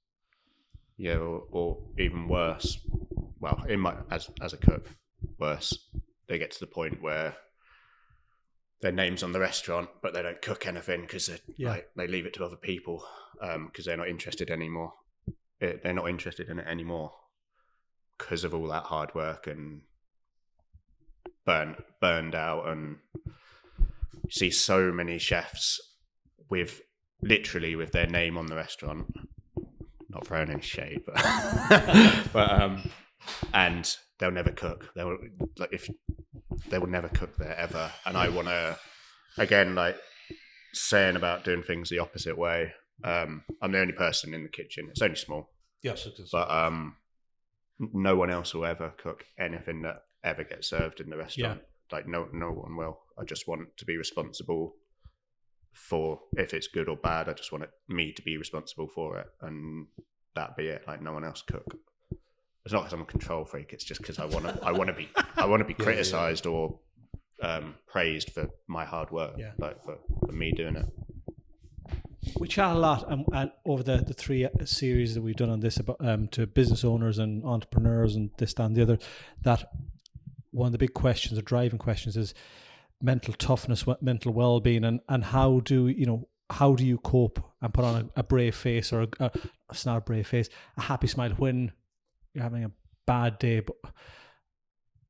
[0.99, 2.79] Yeah, or, or even worse.
[3.41, 4.87] Well, in my as as a cook,
[5.39, 5.73] worse.
[6.29, 7.37] They get to the point where
[8.83, 11.71] their name's on the restaurant, but they don't cook anything because they Yeah.
[11.71, 13.05] like they leave it to other people
[13.67, 14.93] because they're not interested anymore.
[15.61, 17.13] Eh, They're not interested in it anymore
[18.19, 19.83] because of all that hard work and
[21.45, 22.99] burn burned out and
[24.25, 25.81] you see so many chefs
[26.51, 26.83] with
[27.23, 29.07] literally with their name on the restaurant
[30.11, 31.15] not throwing any shade but
[32.33, 32.91] but um
[33.53, 34.91] and they'll never cook.
[34.97, 35.17] They'll
[35.59, 35.89] like if
[36.71, 37.91] they will never cook there ever.
[38.07, 38.79] And i want to
[39.37, 39.97] again like
[40.73, 42.73] saying about doing things the opposite way
[43.05, 44.87] um i'm the only person in the kitchen.
[44.91, 45.51] It's only small.
[45.83, 46.31] Yes, it is.
[46.33, 46.97] but um
[47.79, 51.61] no one else will ever cook anything that ever gets served in the restaurant.
[51.93, 52.99] Like no no one will.
[53.19, 54.75] I just want to be responsible
[55.73, 59.19] for if it's good or bad i just want it, me to be responsible for
[59.19, 59.87] it and
[60.35, 61.77] that be it like no one else cook
[62.65, 64.89] it's not because i'm a control freak it's just because i want to i want
[64.89, 65.85] to be i want to be yeah, yeah.
[65.85, 66.79] criticized or
[67.43, 69.53] um praised for my hard work Yeah.
[69.59, 70.87] like for, for me doing it
[72.39, 75.49] We chat a lot um, and over the, the three uh, series that we've done
[75.51, 78.99] on this about um, to business owners and entrepreneurs and this that, and the other.
[79.45, 79.71] That
[80.51, 82.35] one of the big questions or driving questions is
[83.01, 87.43] mental toughness, mental well being, and and how do you know how do you cope
[87.61, 89.31] and put on a, a brave face or a, a
[89.71, 91.73] it's not a brave face, a happy smile when
[92.35, 92.71] you're having a
[93.07, 93.77] bad day, but.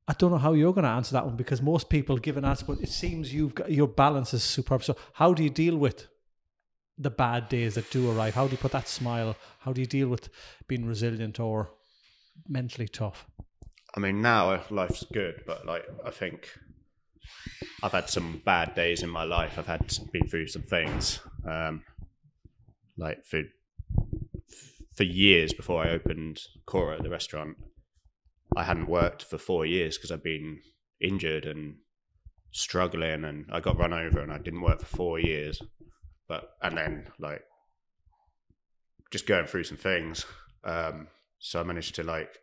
[0.07, 2.43] I don't know how you're going to answer that one because most people give an
[2.43, 4.83] answer, but it seems you've got your balance is superb.
[4.83, 6.07] So, how do you deal with
[6.97, 8.33] the bad days that do arrive?
[8.33, 9.35] How do you put that smile?
[9.59, 10.29] How do you deal with
[10.67, 11.69] being resilient or
[12.47, 13.27] mentally tough?
[13.95, 16.57] I mean, now life's good, but like I think
[17.81, 19.57] I've had some bad days in my life.
[19.57, 21.83] I've had been through some things, um,
[22.97, 23.43] like for
[24.95, 27.55] for years before I opened Cora, the restaurant.
[28.57, 30.59] I hadn't worked for four years because I've been
[30.99, 31.75] injured and
[32.51, 35.61] struggling, and I got run over, and I didn't work for four years.
[36.27, 37.43] But and then like
[39.11, 40.25] just going through some things,
[40.63, 41.07] um,
[41.39, 42.39] so I managed to like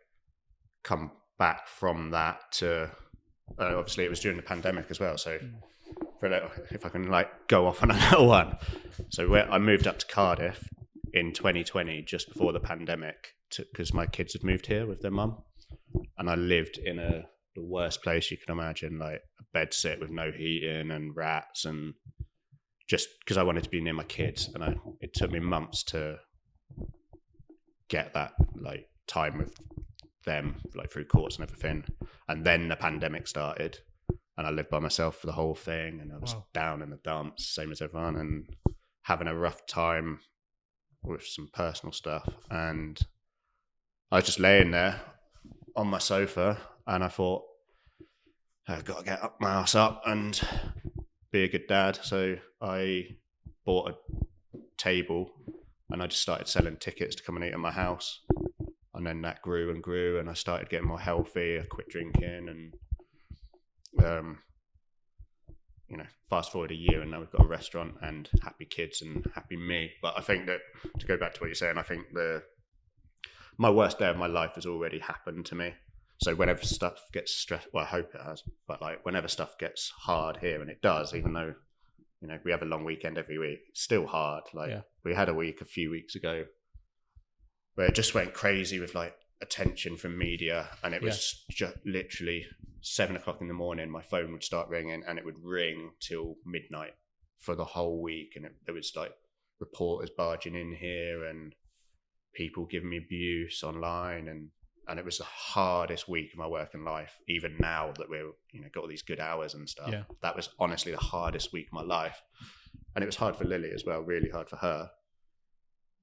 [0.83, 2.89] come back from that to
[3.59, 5.17] uh, obviously it was during the pandemic as well.
[5.17, 5.39] So
[6.19, 8.57] for a little, if I can like go off on another one,
[9.09, 10.69] so I moved up to Cardiff
[11.13, 15.37] in 2020 just before the pandemic because my kids had moved here with their mum,
[16.17, 19.99] and I lived in a the worst place you can imagine, like a bed sit
[19.99, 21.95] with no heating and rats and
[22.87, 25.83] just because I wanted to be near my kids, and I, it took me months
[25.85, 26.19] to
[27.89, 29.53] get that like time with
[30.25, 31.83] them, like through courts and everything.
[32.27, 33.79] And then the pandemic started,
[34.37, 36.47] and I lived by myself for the whole thing, and I was Wow.
[36.53, 38.55] down in the dumps, same as everyone, and
[39.03, 40.19] having a rough time
[41.01, 42.27] with some personal stuff.
[42.49, 42.99] And
[44.11, 45.01] I was just laying there
[45.75, 47.43] on my sofa, and I thought,
[48.67, 50.39] I've got to get up my ass up and
[51.31, 51.99] be a good dad.
[52.03, 53.15] So I
[53.65, 53.95] bought a
[54.77, 55.31] table
[55.89, 58.25] and I just started selling tickets to come and eat at my house.
[58.97, 61.59] And then that grew and grew, and I started getting more healthy.
[61.59, 64.39] I quit drinking, and um,
[65.87, 69.03] you know, fast forward a year, and now we've got a restaurant and happy kids
[69.03, 69.91] and happy me.
[70.01, 70.61] But I think that
[70.97, 72.41] to go back to what you're saying, I think the
[73.59, 75.75] my worst day of my life has already happened to me.
[76.23, 79.91] So whenever stuff gets stressed, well, I hope it has, but like whenever stuff gets
[79.91, 81.53] hard here, and it does, even though
[82.19, 84.45] you know we have a long weekend every week, it's still hard.
[84.55, 84.81] Like Yeah.
[85.05, 86.45] we had a week a few weeks ago
[87.77, 92.45] where it just went crazy with like attention from media, and it was just literally
[92.81, 93.89] seven o'clock in the morning.
[93.89, 96.95] My phone would start ringing, and it would ring till midnight
[97.37, 99.13] for the whole week, and it, there was like
[99.59, 101.53] reporters barging in here and
[102.33, 104.49] people giving me abuse online and
[104.87, 108.61] and it was the hardest week of my working life even now that we're you
[108.61, 110.03] know got all these good hours and stuff Yeah.
[110.21, 112.21] that was honestly the hardest week of my life
[112.95, 114.91] and it was hard for lily as well really hard for her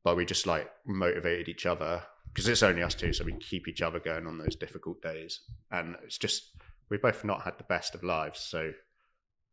[0.04, 3.66] but we just like motivated each other because it's only us two so we keep
[3.68, 5.40] each other going on those difficult days.
[5.70, 6.50] And it's just
[6.90, 8.72] we've both not had the best of lives so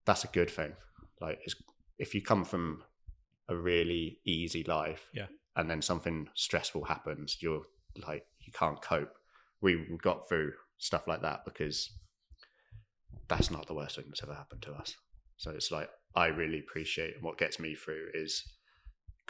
[0.06, 0.74] that's a good thing.
[1.20, 1.56] Like it's,
[2.00, 2.84] if you come from
[3.50, 5.28] a really easy life Yeah.
[5.56, 7.64] and then something stressful happens you're
[8.08, 9.14] like you can't cope.
[9.62, 11.92] We got through stuff like that because
[13.28, 14.96] that's not the worst thing that's ever happened to us.
[15.38, 18.44] So it's like i really appreciate and what gets me through is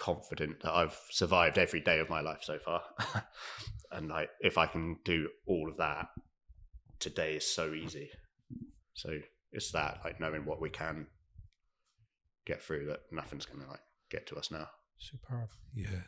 [0.01, 2.81] confident that i've survived every day of my life so far
[3.91, 6.07] and like if i can do all of that
[6.97, 8.09] today is so easy
[8.95, 9.15] so
[9.51, 11.05] it's that like knowing what we can
[12.47, 14.67] get through that nothing's gonna like get to us now
[15.01, 15.49] Superb.
[15.73, 15.99] Yeah,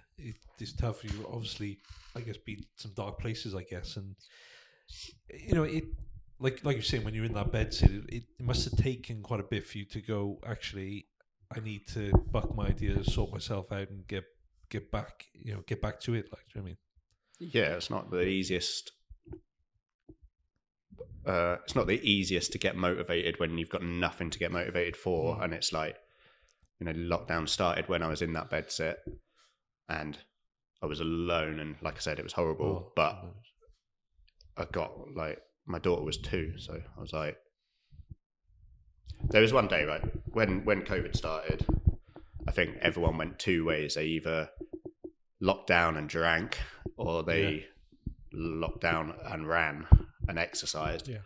[0.60, 1.04] it's tough.
[1.04, 1.80] You obviously,
[2.16, 4.16] I guess, been some dark places, I guess, and
[5.34, 5.86] you know, it
[6.40, 9.40] like like you're saying when you're in that bed it, it must have taken quite
[9.40, 10.40] a bit for you to go.
[10.46, 11.08] Actually,
[11.56, 14.24] I need to buck my ideas, sort myself out, and get
[14.70, 15.26] get back.
[15.34, 16.26] You know, get back to it.
[16.32, 16.78] Like, do you know what I mean?
[17.40, 18.92] yeah it's not the easiest
[21.26, 24.96] uh, it's not the easiest to get motivated when you've got nothing to get motivated
[24.96, 25.96] for and it's like
[26.80, 28.98] you know lockdown started when i was in that bed set,
[29.90, 30.18] and
[30.82, 33.24] i was alone and like i said it was horrible Oh, but
[34.58, 37.38] i got like my daughter was two so i was like
[39.30, 41.66] there was one day right when when covid started
[42.48, 43.96] i think everyone went two ways.
[43.96, 44.50] They either
[45.40, 46.60] locked down and drank
[46.98, 47.66] or they
[48.34, 49.86] locked down and ran
[50.28, 51.08] and exercised.
[51.08, 51.20] Yeah.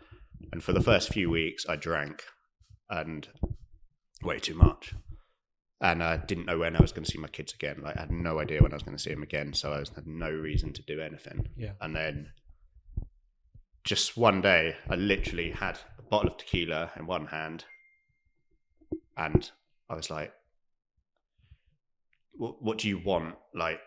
[0.52, 2.22] and for the first few weeks i drank
[2.90, 3.28] and
[4.22, 4.94] way too much.
[5.80, 7.80] And i didn't know when i was going to see my kids again.
[7.82, 9.78] Like i had no idea when i was going to see them again so i
[9.78, 11.48] had no reason to do anything.
[11.56, 11.72] Yeah.
[11.80, 12.30] and then
[13.84, 17.64] just one day i literally had a bottle of tequila in one hand
[19.18, 19.50] and
[19.90, 20.32] i was like
[22.32, 23.80] what, what do you want like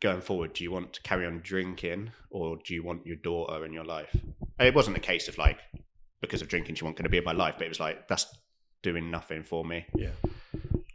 [0.00, 3.64] going forward do you want to carry on drinking or do you want your daughter
[3.64, 4.14] in your life
[4.60, 5.58] it wasn't a case of like
[6.20, 8.06] because of drinking she wasn't going to be in my life but it was like
[8.08, 8.26] that's
[8.82, 10.10] doing nothing for me Yeah.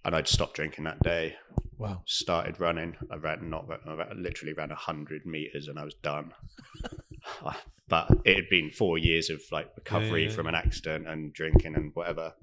[0.05, 1.35] and i'd stopped drinking that day
[1.77, 2.03] Wow.
[2.05, 2.95] started running.
[3.11, 6.31] I ran not I literally ran hundred meters and I was done.
[7.43, 7.53] Uh,
[7.87, 11.33] but it had been four years of like recovery Yeah, yeah, from an accident and
[11.33, 12.33] drinking and whatever,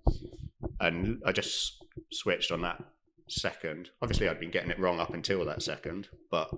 [0.81, 2.83] and I just switched on that
[3.29, 3.91] second.
[4.01, 6.51] Obviously, I'd been getting it wrong up until that second, but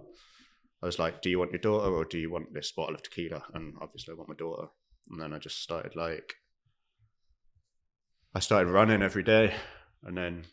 [0.83, 3.03] I was like, "Do you want your daughter or do you want this bottle of
[3.03, 4.69] tequila?" And obviously, I want my daughter.
[5.11, 6.35] And then I just started like
[8.35, 9.55] I started running every day,
[10.05, 10.45] and then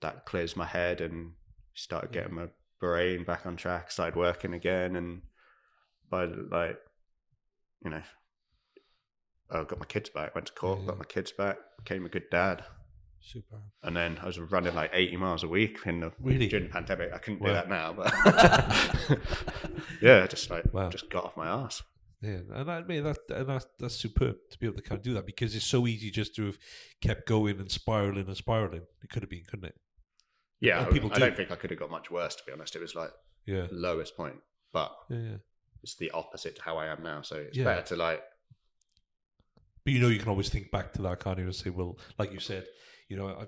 [0.00, 1.32] that clears my head and
[1.74, 2.48] started getting my
[2.80, 3.90] brain back on track.
[3.92, 5.22] Started working again, and
[6.10, 6.78] by like,
[7.84, 8.02] you know,
[9.50, 10.34] I got my kids back.
[10.34, 10.86] Went to court, Yeah.
[10.86, 12.64] got my kids back, became a good dad,
[13.20, 13.56] Super.
[13.82, 16.46] and then I was running like eighty miles a week in the Really?
[16.48, 17.12] during the pandemic.
[17.12, 18.12] I couldn't do that now, but
[20.02, 20.88] yeah, just like Wow.
[20.90, 21.82] just got off my ass.
[22.20, 25.04] Yeah, and I mean that, and that's that's superb to be able to kind of
[25.04, 26.58] do that because it's so easy just to have
[27.00, 28.82] kept going and spiraling and spiraling.
[29.02, 29.74] It could have been, couldn't it?
[30.60, 31.20] Yeah, And I, people I do.
[31.20, 32.34] don't think I could have got much worse.
[32.36, 33.10] To be honest, it was like
[33.46, 34.36] Yeah, lowest point,
[34.72, 35.36] but yeah.
[35.82, 37.22] it's the opposite to how I am now.
[37.22, 37.64] So it's Yeah.
[37.64, 38.22] better to like
[39.84, 41.98] But you know, you can always think back to that, can't you, and say, well,
[42.18, 42.66] like you said,
[43.08, 43.46] you know, I,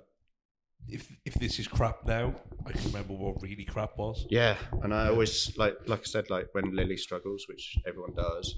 [0.88, 2.34] if if this is crap now,
[2.66, 4.26] I can remember what really crap was.
[4.30, 8.54] Yeah, and I always like like I said, like when Lily struggles, which everyone does,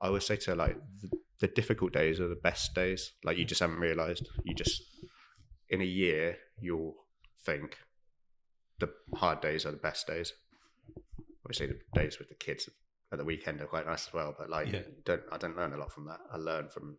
[0.00, 3.12] I always say to her like the, the difficult days are the best days.
[3.24, 4.28] Like you just haven't realised.
[4.44, 4.82] You just
[5.68, 6.94] in a year you'll
[7.46, 7.78] think
[8.80, 10.32] the hard days are the best days.
[11.44, 12.68] Obviously, the days with the kids
[13.12, 14.34] at the weekend are quite nice as well.
[14.36, 14.82] But like, Yeah.
[15.04, 16.20] don't I don't learn a lot from that.
[16.32, 16.98] I learn from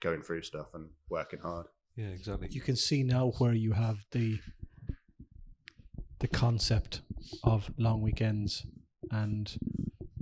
[0.00, 1.66] going through stuff and working hard.
[1.96, 2.48] Yeah, exactly.
[2.50, 4.38] You can see now where you have the
[6.20, 7.00] the concept
[7.44, 8.66] of long weekends
[9.10, 9.56] and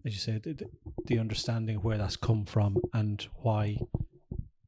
[0.07, 0.57] as you said the,
[1.07, 3.77] the understanding of where that's come from and why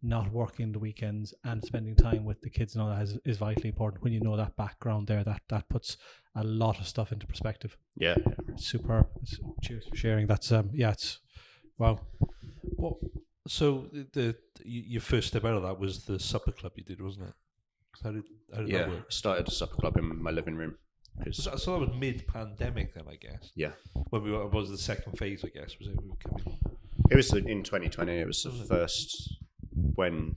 [0.02, 3.36] not working the weekends and spending time with the kids and all that is, is
[3.38, 4.02] vitally important.
[4.02, 5.96] When you know that background there that that puts
[6.34, 7.76] a lot of stuff into perspective.
[7.96, 8.16] Yeah,
[8.56, 9.08] superb.
[9.22, 10.26] It's- cheers for sharing.
[10.26, 11.18] That's um yeah it's
[11.78, 12.00] wow.
[12.76, 12.98] Well,
[13.46, 17.00] so the, the your first step out of that was the supper club you did,
[17.00, 17.34] wasn't it?
[18.02, 18.24] How did
[18.54, 18.78] how did yeah.
[18.78, 18.98] that work?
[19.08, 20.76] I started a supper club in my living room
[21.32, 23.50] So, so that was mid-pandemic, then I guess.
[23.54, 23.72] yeah.
[24.10, 26.00] When we were, was the second phase, I guess, was it?
[26.02, 26.58] We were coming.
[27.10, 28.12] It was in 2020.
[28.12, 28.68] It was the Was it?
[28.68, 29.34] first
[29.72, 30.36] when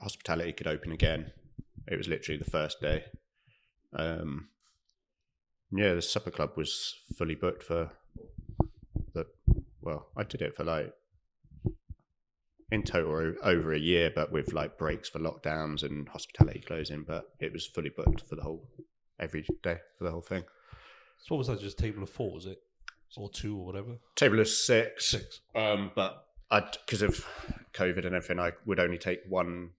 [0.00, 1.32] hospitality could open again.
[1.86, 3.04] It was literally the first day.
[3.92, 4.48] Um,
[5.70, 7.90] yeah, the supper club was fully booked for
[9.12, 9.26] the.
[9.80, 10.92] Well, I did it for like
[12.70, 17.04] in total over a year, but with like breaks for lockdowns and hospitality closing.
[17.06, 18.68] But it was fully booked for the whole
[19.20, 20.44] every day for the whole thing.
[21.18, 21.60] So what was that?
[21.60, 22.58] Just table of four, was it,
[23.16, 23.96] or two, or whatever?
[24.16, 25.10] Table of six.
[25.10, 25.40] Six.
[25.54, 27.26] Um, but I, because of
[27.72, 29.70] COVID and everything, I would only take one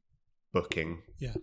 [0.54, 1.04] booking.
[1.20, 1.34] Yeah.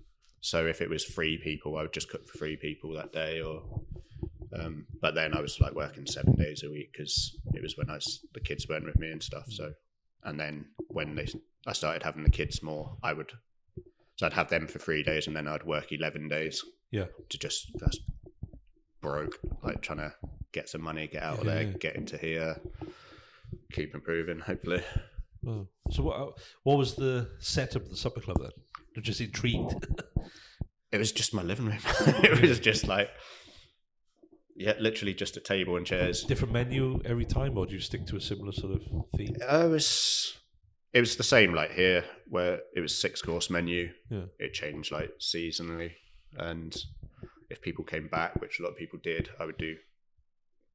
[0.40, 3.40] So if it was three people, I would just cook for three people that day,
[3.40, 3.62] or.
[4.55, 7.88] Um, but then I was like working seven days a week because it was when
[7.88, 9.45] I was, the kids weren't with me and stuff.
[9.49, 9.72] So,
[10.25, 11.27] and then when they
[11.66, 13.33] I started having the kids more, I would.
[14.16, 17.07] So I'd have them for three days, and then I'd work eleven days Yeah.
[17.29, 17.99] to just that's
[19.01, 20.14] broke, like trying to
[20.53, 21.73] get some money, get out of there, yeah.
[21.79, 22.61] get into here,
[23.73, 24.41] keep improving.
[24.41, 24.83] Hopefully,
[25.47, 25.66] Oh.
[25.91, 26.20] So what?
[26.20, 26.31] Uh,
[26.62, 28.51] what was the setup of the supper club then?
[28.97, 29.75] I'm just intrigued.
[30.93, 31.79] it was just my living room.
[32.01, 33.09] it was just like,
[34.57, 36.22] yeah, literally just a table and chairs.
[36.24, 38.82] Different menu every time, or do you stick to a similar sort of
[39.16, 39.36] theme?
[39.48, 40.36] I was,
[40.92, 43.90] it was the same like here, where it was six course menu.
[44.11, 44.24] Yeah.
[44.38, 45.92] It changed like seasonally,
[46.36, 46.76] and
[47.50, 49.76] if people came back, which a lot of people did, I would do.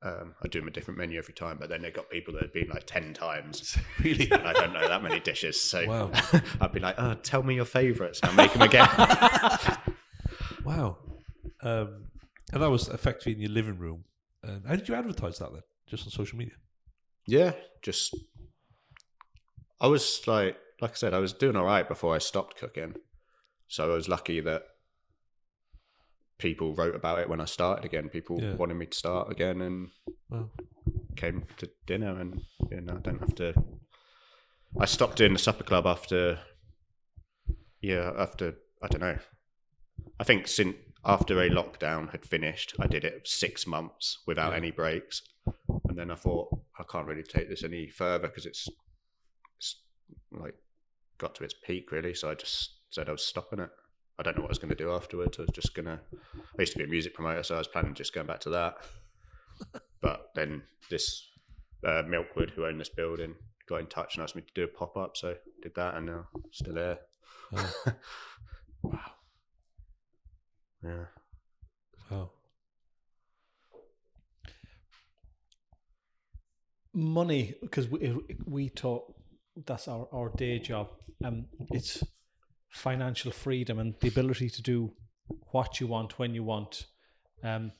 [0.04, 2.44] Um, I'd do them a different menu every time, but then they got people that
[2.44, 3.76] had been like ten times.
[4.04, 4.32] really?
[4.32, 6.12] I don't know that many dishes, so Wow.
[6.62, 8.88] I'd be like, "Oh, tell me your favourites, and I'll make them again."
[10.64, 10.98] Wow.
[11.62, 12.08] Um,
[12.54, 14.06] and that was effectively in your living room.
[14.44, 15.64] And how did you advertise that then?
[15.88, 16.56] Just on social media?
[17.26, 18.16] yeah, just
[19.82, 22.96] I was like, like I said, I was doing all right before I stopped cooking,
[23.68, 24.64] so I was lucky that
[26.38, 28.10] people wrote about it when I started again.
[28.10, 28.56] People Yeah.
[28.56, 29.90] wanted me to start again, and
[30.30, 30.50] Wow.
[31.16, 33.54] came to dinner, and you know, I don't have to.
[34.80, 36.40] I stopped doing the supper club after,
[37.82, 39.18] yeah, after I don't know.
[40.20, 40.76] I think since
[41.06, 44.58] after a lockdown had finished, I did it six months without Yeah.
[44.58, 45.22] any breaks,
[45.88, 48.68] and then I thought I can't really take this any further because it's,
[49.58, 49.76] it's
[50.32, 50.56] like
[51.18, 52.14] got to its peak really.
[52.14, 53.70] So I just said I was stopping it.
[54.20, 55.38] I don't know what I was going to do afterwards.
[55.38, 56.02] I was just gonna.
[56.36, 58.50] I used to be a music promoter, so I was planning just going back to
[58.50, 58.78] that.
[60.02, 61.28] but then this
[61.86, 63.36] uh, Milkwood, who owned this building,
[63.70, 65.16] got in touch and asked me to do a pop up.
[65.16, 66.98] So did that, and now still here.
[67.56, 67.74] Oh,
[68.84, 69.00] wow.
[70.84, 71.06] Yeah.
[72.12, 72.30] wow.
[76.94, 78.16] money because we
[78.46, 79.14] we talk
[79.66, 80.88] that's our our day job
[81.24, 82.04] um it's
[82.70, 84.92] financial freedom and the ability to do
[85.52, 86.88] what you want when you want
[87.44, 87.72] um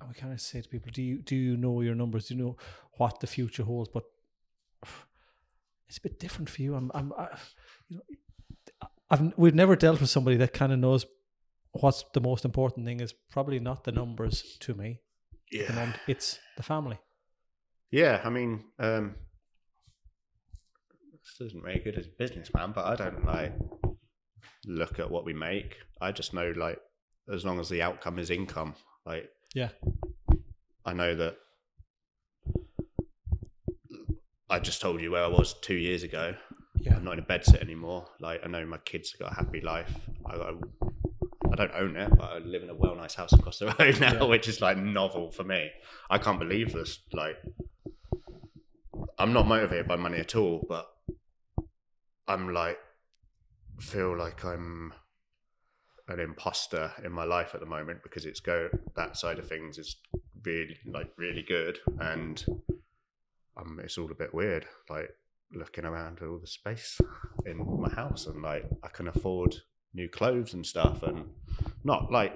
[0.00, 2.34] and we kind of say to people do you do you know your numbers do
[2.34, 2.56] you know
[2.98, 4.04] what the future holds but
[5.88, 7.28] it's a bit different for you i'm i'm I,
[7.88, 8.02] you know
[9.10, 11.06] I've we've never dealt with somebody that kind of knows
[11.80, 15.00] what's the most important thing is probably not the numbers to me.
[15.74, 16.98] Moment, it's the family.
[17.90, 19.14] Yeah, I mean, um,
[21.12, 23.54] this isn't very good as a businessman, but I don't like
[24.66, 25.76] look at what we make.
[26.00, 26.78] I just know like
[27.32, 28.74] as long as the outcome is income,
[29.06, 29.70] like Yeah.
[30.84, 31.36] I know that.
[34.50, 36.34] I just told you where I was two years ago.
[36.80, 36.96] Yeah.
[36.96, 38.06] I'm not in a bed sit anymore.
[38.20, 39.94] Like I know my kids have got a happy life.
[40.26, 40.54] I got.
[40.54, 40.58] A,
[41.52, 44.00] I don't own it, but I live in a well nice house across the road
[44.00, 44.24] now, Yeah.
[44.24, 45.70] which is like novel for me.
[46.10, 46.98] I can't believe this.
[47.12, 47.36] Like,
[49.18, 50.88] I'm not motivated by money at all, but
[52.26, 52.78] I'm like,
[53.80, 54.92] feel like I'm
[56.08, 59.78] an imposter in my life at the moment because it's go that side of things
[59.78, 59.96] is
[60.44, 62.44] really like really good, and
[63.56, 64.66] um, it's all a bit weird.
[64.88, 65.10] Like
[65.52, 67.00] looking around at all the space
[67.46, 69.56] in my house, and like I can afford
[69.94, 71.24] new clothes and stuff, and
[71.84, 72.34] not like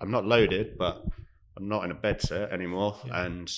[0.00, 1.04] I'm not loaded, but
[1.56, 3.24] I'm not in a bed set anymore, Yeah.
[3.24, 3.50] and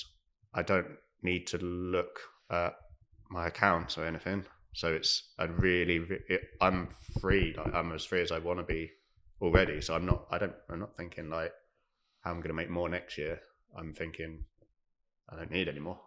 [0.53, 0.87] I don't
[1.23, 2.19] need to look
[2.51, 2.73] at
[3.29, 4.45] my accounts or anything.
[4.73, 6.89] So it's a really, it, I'm
[7.21, 7.53] free.
[7.57, 8.91] Like I'm as free as I want to be
[9.41, 9.79] already.
[9.81, 10.25] So I'm not.
[10.31, 10.53] I don't.
[10.69, 11.51] I'm not thinking like
[12.21, 13.39] how I'm going to make more next year.
[13.77, 14.43] I'm thinking
[15.29, 15.99] I don't need anymore.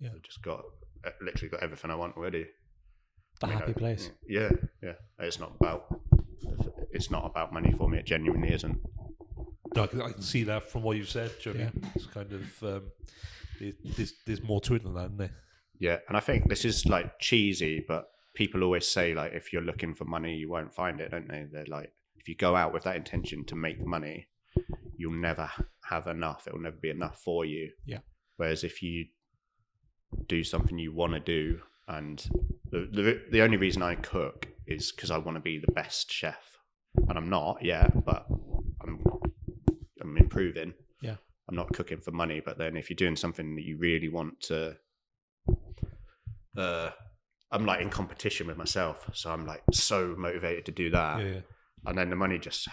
[0.00, 0.10] Yeah.
[0.14, 0.62] I've just got
[1.06, 2.46] uh, literally got everything I want already.
[3.40, 4.10] The I mean, happy I- place.
[4.28, 4.50] Yeah,
[4.82, 4.92] yeah.
[5.20, 5.86] It's not about.
[6.92, 7.98] It's not about money for me.
[7.98, 8.78] It genuinely isn't.
[9.74, 11.30] No, I can, I can see that from what you've said.
[11.42, 11.92] Do you know what I mean?
[11.94, 12.82] It's kind of um,
[13.60, 15.34] it, there's there's more to it than that, isn't there?
[15.78, 19.62] Yeah, and I think this is like cheesy, but people always say like if you're
[19.62, 21.46] looking for money, you won't find it, don't they?
[21.50, 24.26] They're like if you go out with that intention to make money,
[24.96, 25.50] you'll never
[25.84, 26.46] have enough.
[26.46, 27.70] It will never be enough for you.
[27.86, 27.98] Yeah.
[28.36, 29.06] Whereas if you
[30.26, 32.18] do something you want to do, and
[32.70, 36.10] the, the the only reason I cook is because I want to be the best
[36.10, 36.57] chef,
[37.08, 38.26] and I'm not yet, but
[38.82, 39.02] I'm
[40.00, 40.74] I'm improving.
[41.02, 41.16] Yeah.
[41.48, 44.40] I'm not cooking for money, but then if you're doing something that you really want
[44.42, 44.76] to
[46.56, 46.90] uh,
[47.50, 51.26] I'm like in competition with myself, so I'm like so motivated to do that, yeah,
[51.26, 51.40] yeah.
[51.86, 52.68] and then the money just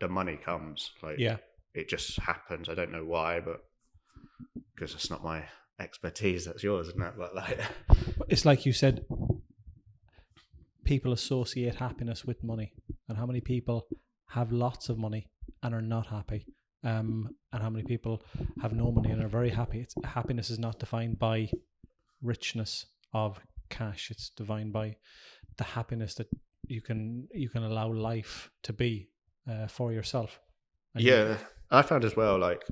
[0.00, 1.36] the money comes like Yeah.
[1.74, 2.68] it just happens.
[2.68, 3.60] I don't know why, but
[4.74, 5.44] because it's not my
[5.80, 7.14] expertise, that's yours, isn't it?
[7.18, 7.60] But like,
[8.28, 9.04] it's like you said,
[10.88, 12.72] people associate happiness with money,
[13.08, 13.86] and how many people
[14.28, 15.26] have lots of money
[15.62, 16.46] and are not happy,
[16.82, 18.22] um, and how many people
[18.62, 19.80] have no money and are very happy.
[19.80, 21.50] It's, happiness is not defined by
[22.22, 24.96] richness of cash; it's defined by
[25.58, 26.28] the happiness that
[26.66, 29.10] you can you can allow life to be
[29.50, 30.40] uh, for yourself.
[30.94, 31.36] And yeah,
[31.70, 32.64] I found as well like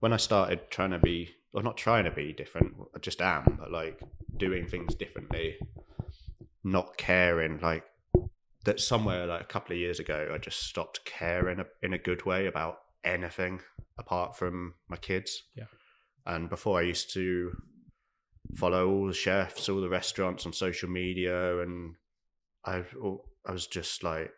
[0.00, 3.56] when I started trying to be, or not trying to be different, I just am,
[3.58, 4.02] but like
[4.36, 5.56] doing things differently,
[6.66, 7.84] not caring like
[8.64, 12.26] that somewhere like a couple of years ago I just stopped caring in a good
[12.26, 13.60] way about anything
[13.96, 15.44] apart from my kids.
[15.54, 15.66] Yeah.
[16.26, 17.52] And before I used to
[18.56, 21.94] follow all the chefs, all the restaurants on social media and
[22.64, 24.32] I oh, I was just like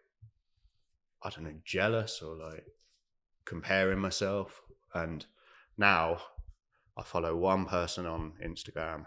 [1.22, 2.66] I don't know, jealous or like
[3.46, 4.60] comparing myself.
[4.94, 5.24] And
[5.78, 6.18] now
[6.94, 9.06] I follow one person on Instagram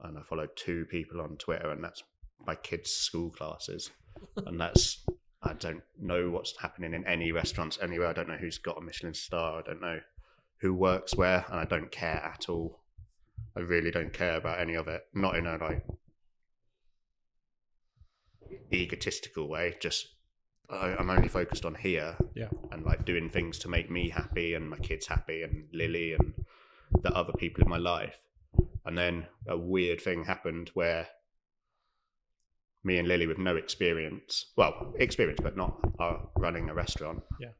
[0.00, 2.02] and I follow two people on Twitter, and that's
[2.44, 3.90] my kids' school classes.
[4.46, 5.04] and that's,
[5.42, 8.08] I don't know what's happening in any restaurants anywhere.
[8.08, 9.58] I don't know who's got a Michelin star.
[9.58, 10.00] I don't know
[10.60, 12.80] who works where, and I don't care at all.
[13.56, 15.02] I really don't care about any of it.
[15.14, 15.84] Not in a like
[18.72, 20.08] egotistical way, just
[20.68, 22.48] I, I'm only focused on here Yeah.
[22.72, 26.34] and like doing things to make me happy and my kids happy and Lily and
[27.02, 28.18] the other people in my life.
[28.84, 31.08] And then a weird thing happened where
[32.86, 37.50] me and Lily, with no experience, well, experience, but not uh, running a restaurant, Yeah.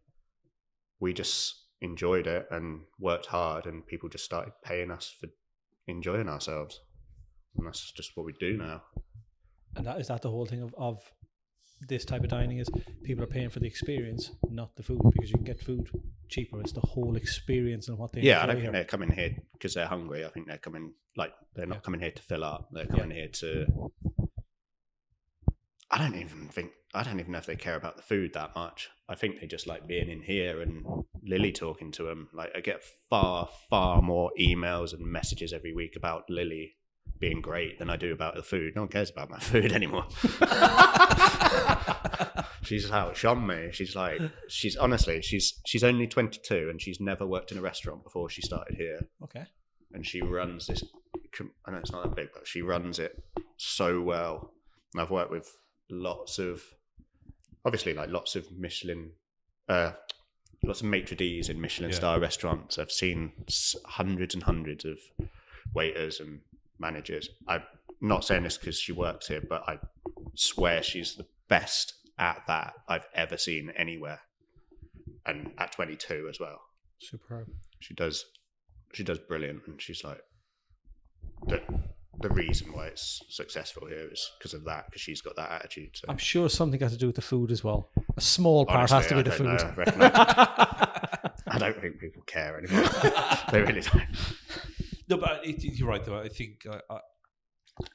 [1.00, 5.26] we just enjoyed it and worked hard, and people just started paying us for
[5.88, 6.80] enjoying ourselves.
[7.56, 8.82] And that's just what we do now.
[9.76, 10.98] and that is that the whole thing of, of
[11.88, 12.68] this type of dining is
[13.02, 15.90] people are paying for the experience, not the food, because you can get food
[16.28, 16.60] cheaper.
[16.60, 18.72] It's the whole experience and what they yeah, I don't think here.
[18.72, 20.24] they're coming here because they're hungry.
[20.24, 21.80] I think they're coming like they're not Yeah.
[21.80, 22.68] coming here to fill up.
[22.72, 23.66] They're coming here to.
[25.96, 28.54] I don't even think I don't even know if they care about the food that
[28.54, 28.90] much.
[29.08, 30.84] I think they just like being in here and
[31.22, 32.28] Lily talking to them.
[32.34, 36.74] Like I get far far more emails and messages every week about Lily
[37.18, 38.74] being great than I do about the food.
[38.76, 40.04] No one cares about my food anymore.
[42.62, 43.70] she's outshone me.
[43.72, 44.20] She's like,
[44.50, 48.42] she's honestly, she's she's only 22 and she's never worked in a restaurant before she
[48.42, 49.00] started here.
[49.24, 49.44] Okay.
[49.94, 50.84] And she runs this.
[51.66, 53.18] I know it's not that big, but she runs it
[53.56, 54.52] so well.
[54.92, 55.50] And I've worked with
[55.88, 56.62] lots of
[57.64, 59.10] obviously like lots of Michelin,
[59.68, 59.92] uh,
[60.62, 61.96] lots of maitre d's in Michelin Yeah.
[61.96, 62.78] star restaurants.
[62.78, 63.32] I've seen
[63.84, 64.98] hundreds and hundreds of
[65.74, 66.40] waiters and
[66.78, 67.28] managers.
[67.48, 67.62] I'm
[68.00, 69.78] not saying this because she works here, but I
[70.34, 74.20] swear she's the best at that I've ever seen anywhere,
[75.26, 76.60] and at 22 as well
[76.98, 77.48] Superb.
[77.80, 78.24] she does
[78.94, 80.22] she does brilliant and she's like
[82.20, 85.50] the the reason why it's successful here is because of that because she's got that
[85.50, 87.90] attitude so I'm sure something has to do with the food as well.
[88.16, 89.46] A small part has to Honestly, be the food.
[89.46, 89.72] know.
[89.72, 92.88] I, reckon I, I don't think people care anymore
[93.52, 94.02] they really don't
[95.08, 96.18] No, but it, you're right though.
[96.18, 96.98] I think I, I,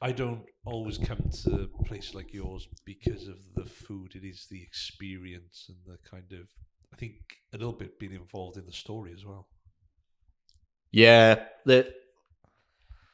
[0.02, 4.14] I don't always come to a place like yours because of the food.
[4.16, 6.48] It is the experience and the kind of.
[6.94, 7.14] I think
[7.54, 9.48] a little bit being involved in the story as well.
[10.92, 11.92] yeah the,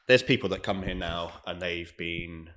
[0.08, 2.50] there's people that come here now and they've been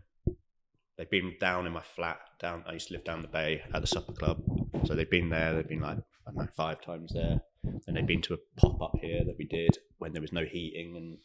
[0.97, 3.82] they've been down in my flat down i used to live down the bay at
[3.82, 4.41] the supper club.
[4.86, 7.41] So they've been there they've been like i don't know five times there.
[7.86, 10.97] And they've been to a pop-up here that we did when there was no heating
[10.97, 11.18] and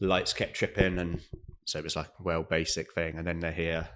[0.00, 0.98] the lights kept tripping.
[0.98, 1.20] And
[1.66, 3.18] so it was like a well basic thing.
[3.18, 3.88] And then they're here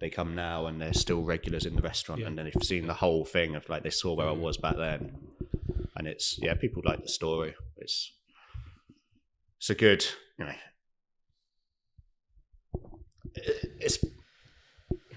[0.00, 2.22] they come now and they're still regulars in the restaurant.
[2.22, 2.26] Yeah.
[2.26, 4.40] and then they've seen the whole thing of like they saw where i mm.
[4.40, 5.16] was back then.
[5.96, 7.54] And it's yeah people like the story.
[7.76, 8.12] It's
[9.58, 10.04] it's a good
[10.38, 10.54] you know
[13.34, 13.98] it's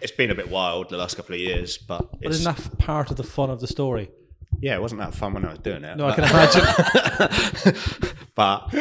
[0.02, 2.78] it's been a bit wild the last couple of years but But it's, isn't that
[2.78, 4.10] part of the fun of the story?
[4.62, 7.76] yeah it wasn't that fun when i was doing it No, I can imagine.
[8.36, 8.74] but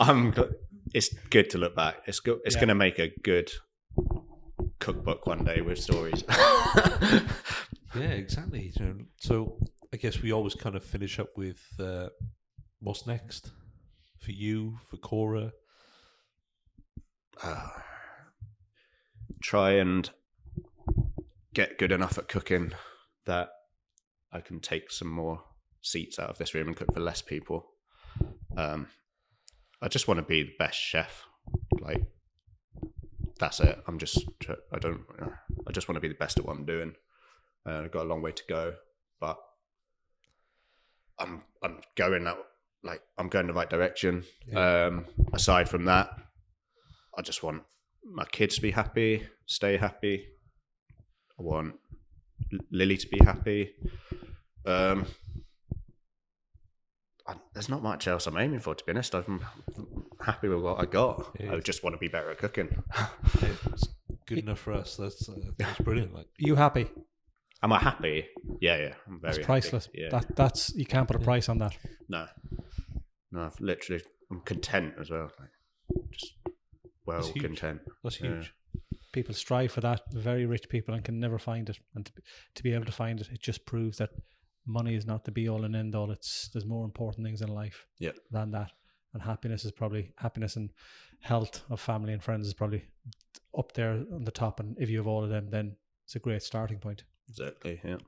[0.00, 0.34] I'm.
[0.94, 1.96] It's good to look back.
[2.06, 2.38] It's good.
[2.44, 2.60] It's Yeah.
[2.62, 3.52] going to make a good
[4.78, 6.24] cookbook one day with stories.
[7.94, 8.70] Yeah, exactly.
[8.78, 9.58] You so
[9.92, 12.08] I guess we always kind of finish up with uh,
[12.80, 13.50] what's next
[14.20, 15.52] for you, for Cora.
[17.42, 17.68] Uh,
[19.40, 20.10] try and
[21.54, 22.72] get good enough at cooking
[23.26, 23.50] that
[24.32, 25.42] I can take some more
[25.82, 27.66] seats out of this room and cook for less people.
[28.56, 28.88] Um,
[29.80, 31.24] I just want to be the best chef.
[31.80, 32.02] Like
[33.38, 33.78] that's it.
[33.86, 34.24] I'm just.
[34.72, 35.00] I don't.
[35.66, 36.94] I just want to be the best at what I'm doing.
[37.66, 38.74] Uh, I've got a long way to go,
[39.20, 39.38] but
[41.18, 41.42] I'm.
[41.62, 42.36] I'm going that.
[42.82, 44.24] Like I'm going the right direction.
[44.54, 46.10] Um, aside from that,
[47.16, 47.62] I just want
[48.10, 50.26] my kids to be happy, stay happy.
[51.38, 51.74] I want
[52.70, 53.72] Lily to be happy.
[54.66, 55.06] Um,
[57.26, 59.14] I, there's not much else I'm aiming for, to be honest.
[59.14, 59.44] I'm
[60.24, 61.36] happy with what I got.
[61.38, 61.54] Yeah.
[61.54, 62.68] I just want to be better at cooking.
[63.42, 63.88] It's
[64.26, 64.96] good enough for us.
[64.96, 66.14] That's uh, that's brilliant.
[66.14, 66.88] Like you happy?
[67.62, 68.26] Am I happy?
[68.60, 68.94] Yeah, yeah.
[69.06, 69.44] I'm very That's happy.
[69.46, 69.88] priceless.
[69.92, 70.08] Yeah.
[70.10, 71.76] That that's you can't put a price on that.
[72.08, 72.26] no,
[73.32, 73.42] no.
[73.42, 75.30] I've literally, I'm content as well.
[75.40, 75.57] Like, just
[77.08, 77.80] well That's content.
[78.04, 78.28] that's Yeah.
[78.36, 78.52] huge.
[79.12, 80.02] People strive for that.
[80.12, 81.78] Very rich people and can never find it.
[81.94, 82.22] And to, be-
[82.56, 84.10] to be able to find it, it just proves that
[84.66, 86.10] money is not the be all and end all.
[86.10, 88.12] It's there's more important things in life Yeah.
[88.30, 88.70] than that.
[89.14, 90.70] And happiness is probably happiness and
[91.20, 92.84] health of family and friends is probably
[93.56, 94.60] up there on the top.
[94.60, 97.04] And if you have all of them, then it's a great starting point.
[97.30, 97.80] Exactly.
[97.84, 97.98] Yeah.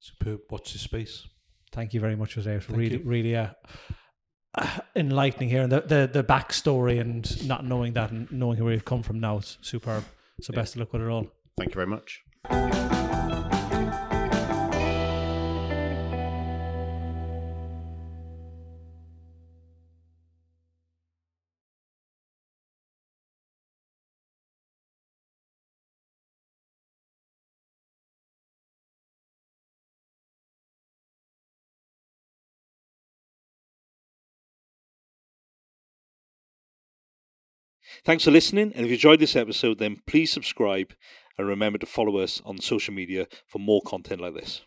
[0.00, 0.40] Superb.
[0.48, 1.26] What's this space.
[1.72, 2.52] Thank you very much for today.
[2.54, 3.02] It was Thank really, you.
[3.04, 3.50] really uh,
[4.96, 8.84] enlightening here, and the, the the backstory and not knowing that and knowing where you've
[8.84, 10.04] come from now it's superb.
[10.40, 11.26] So best of luck with it all.
[11.56, 12.87] Thank you very much.
[38.04, 40.94] Thanks for listening, and if you enjoyed this episode, then please subscribe
[41.36, 44.62] and remember to follow us on social media for more content like this.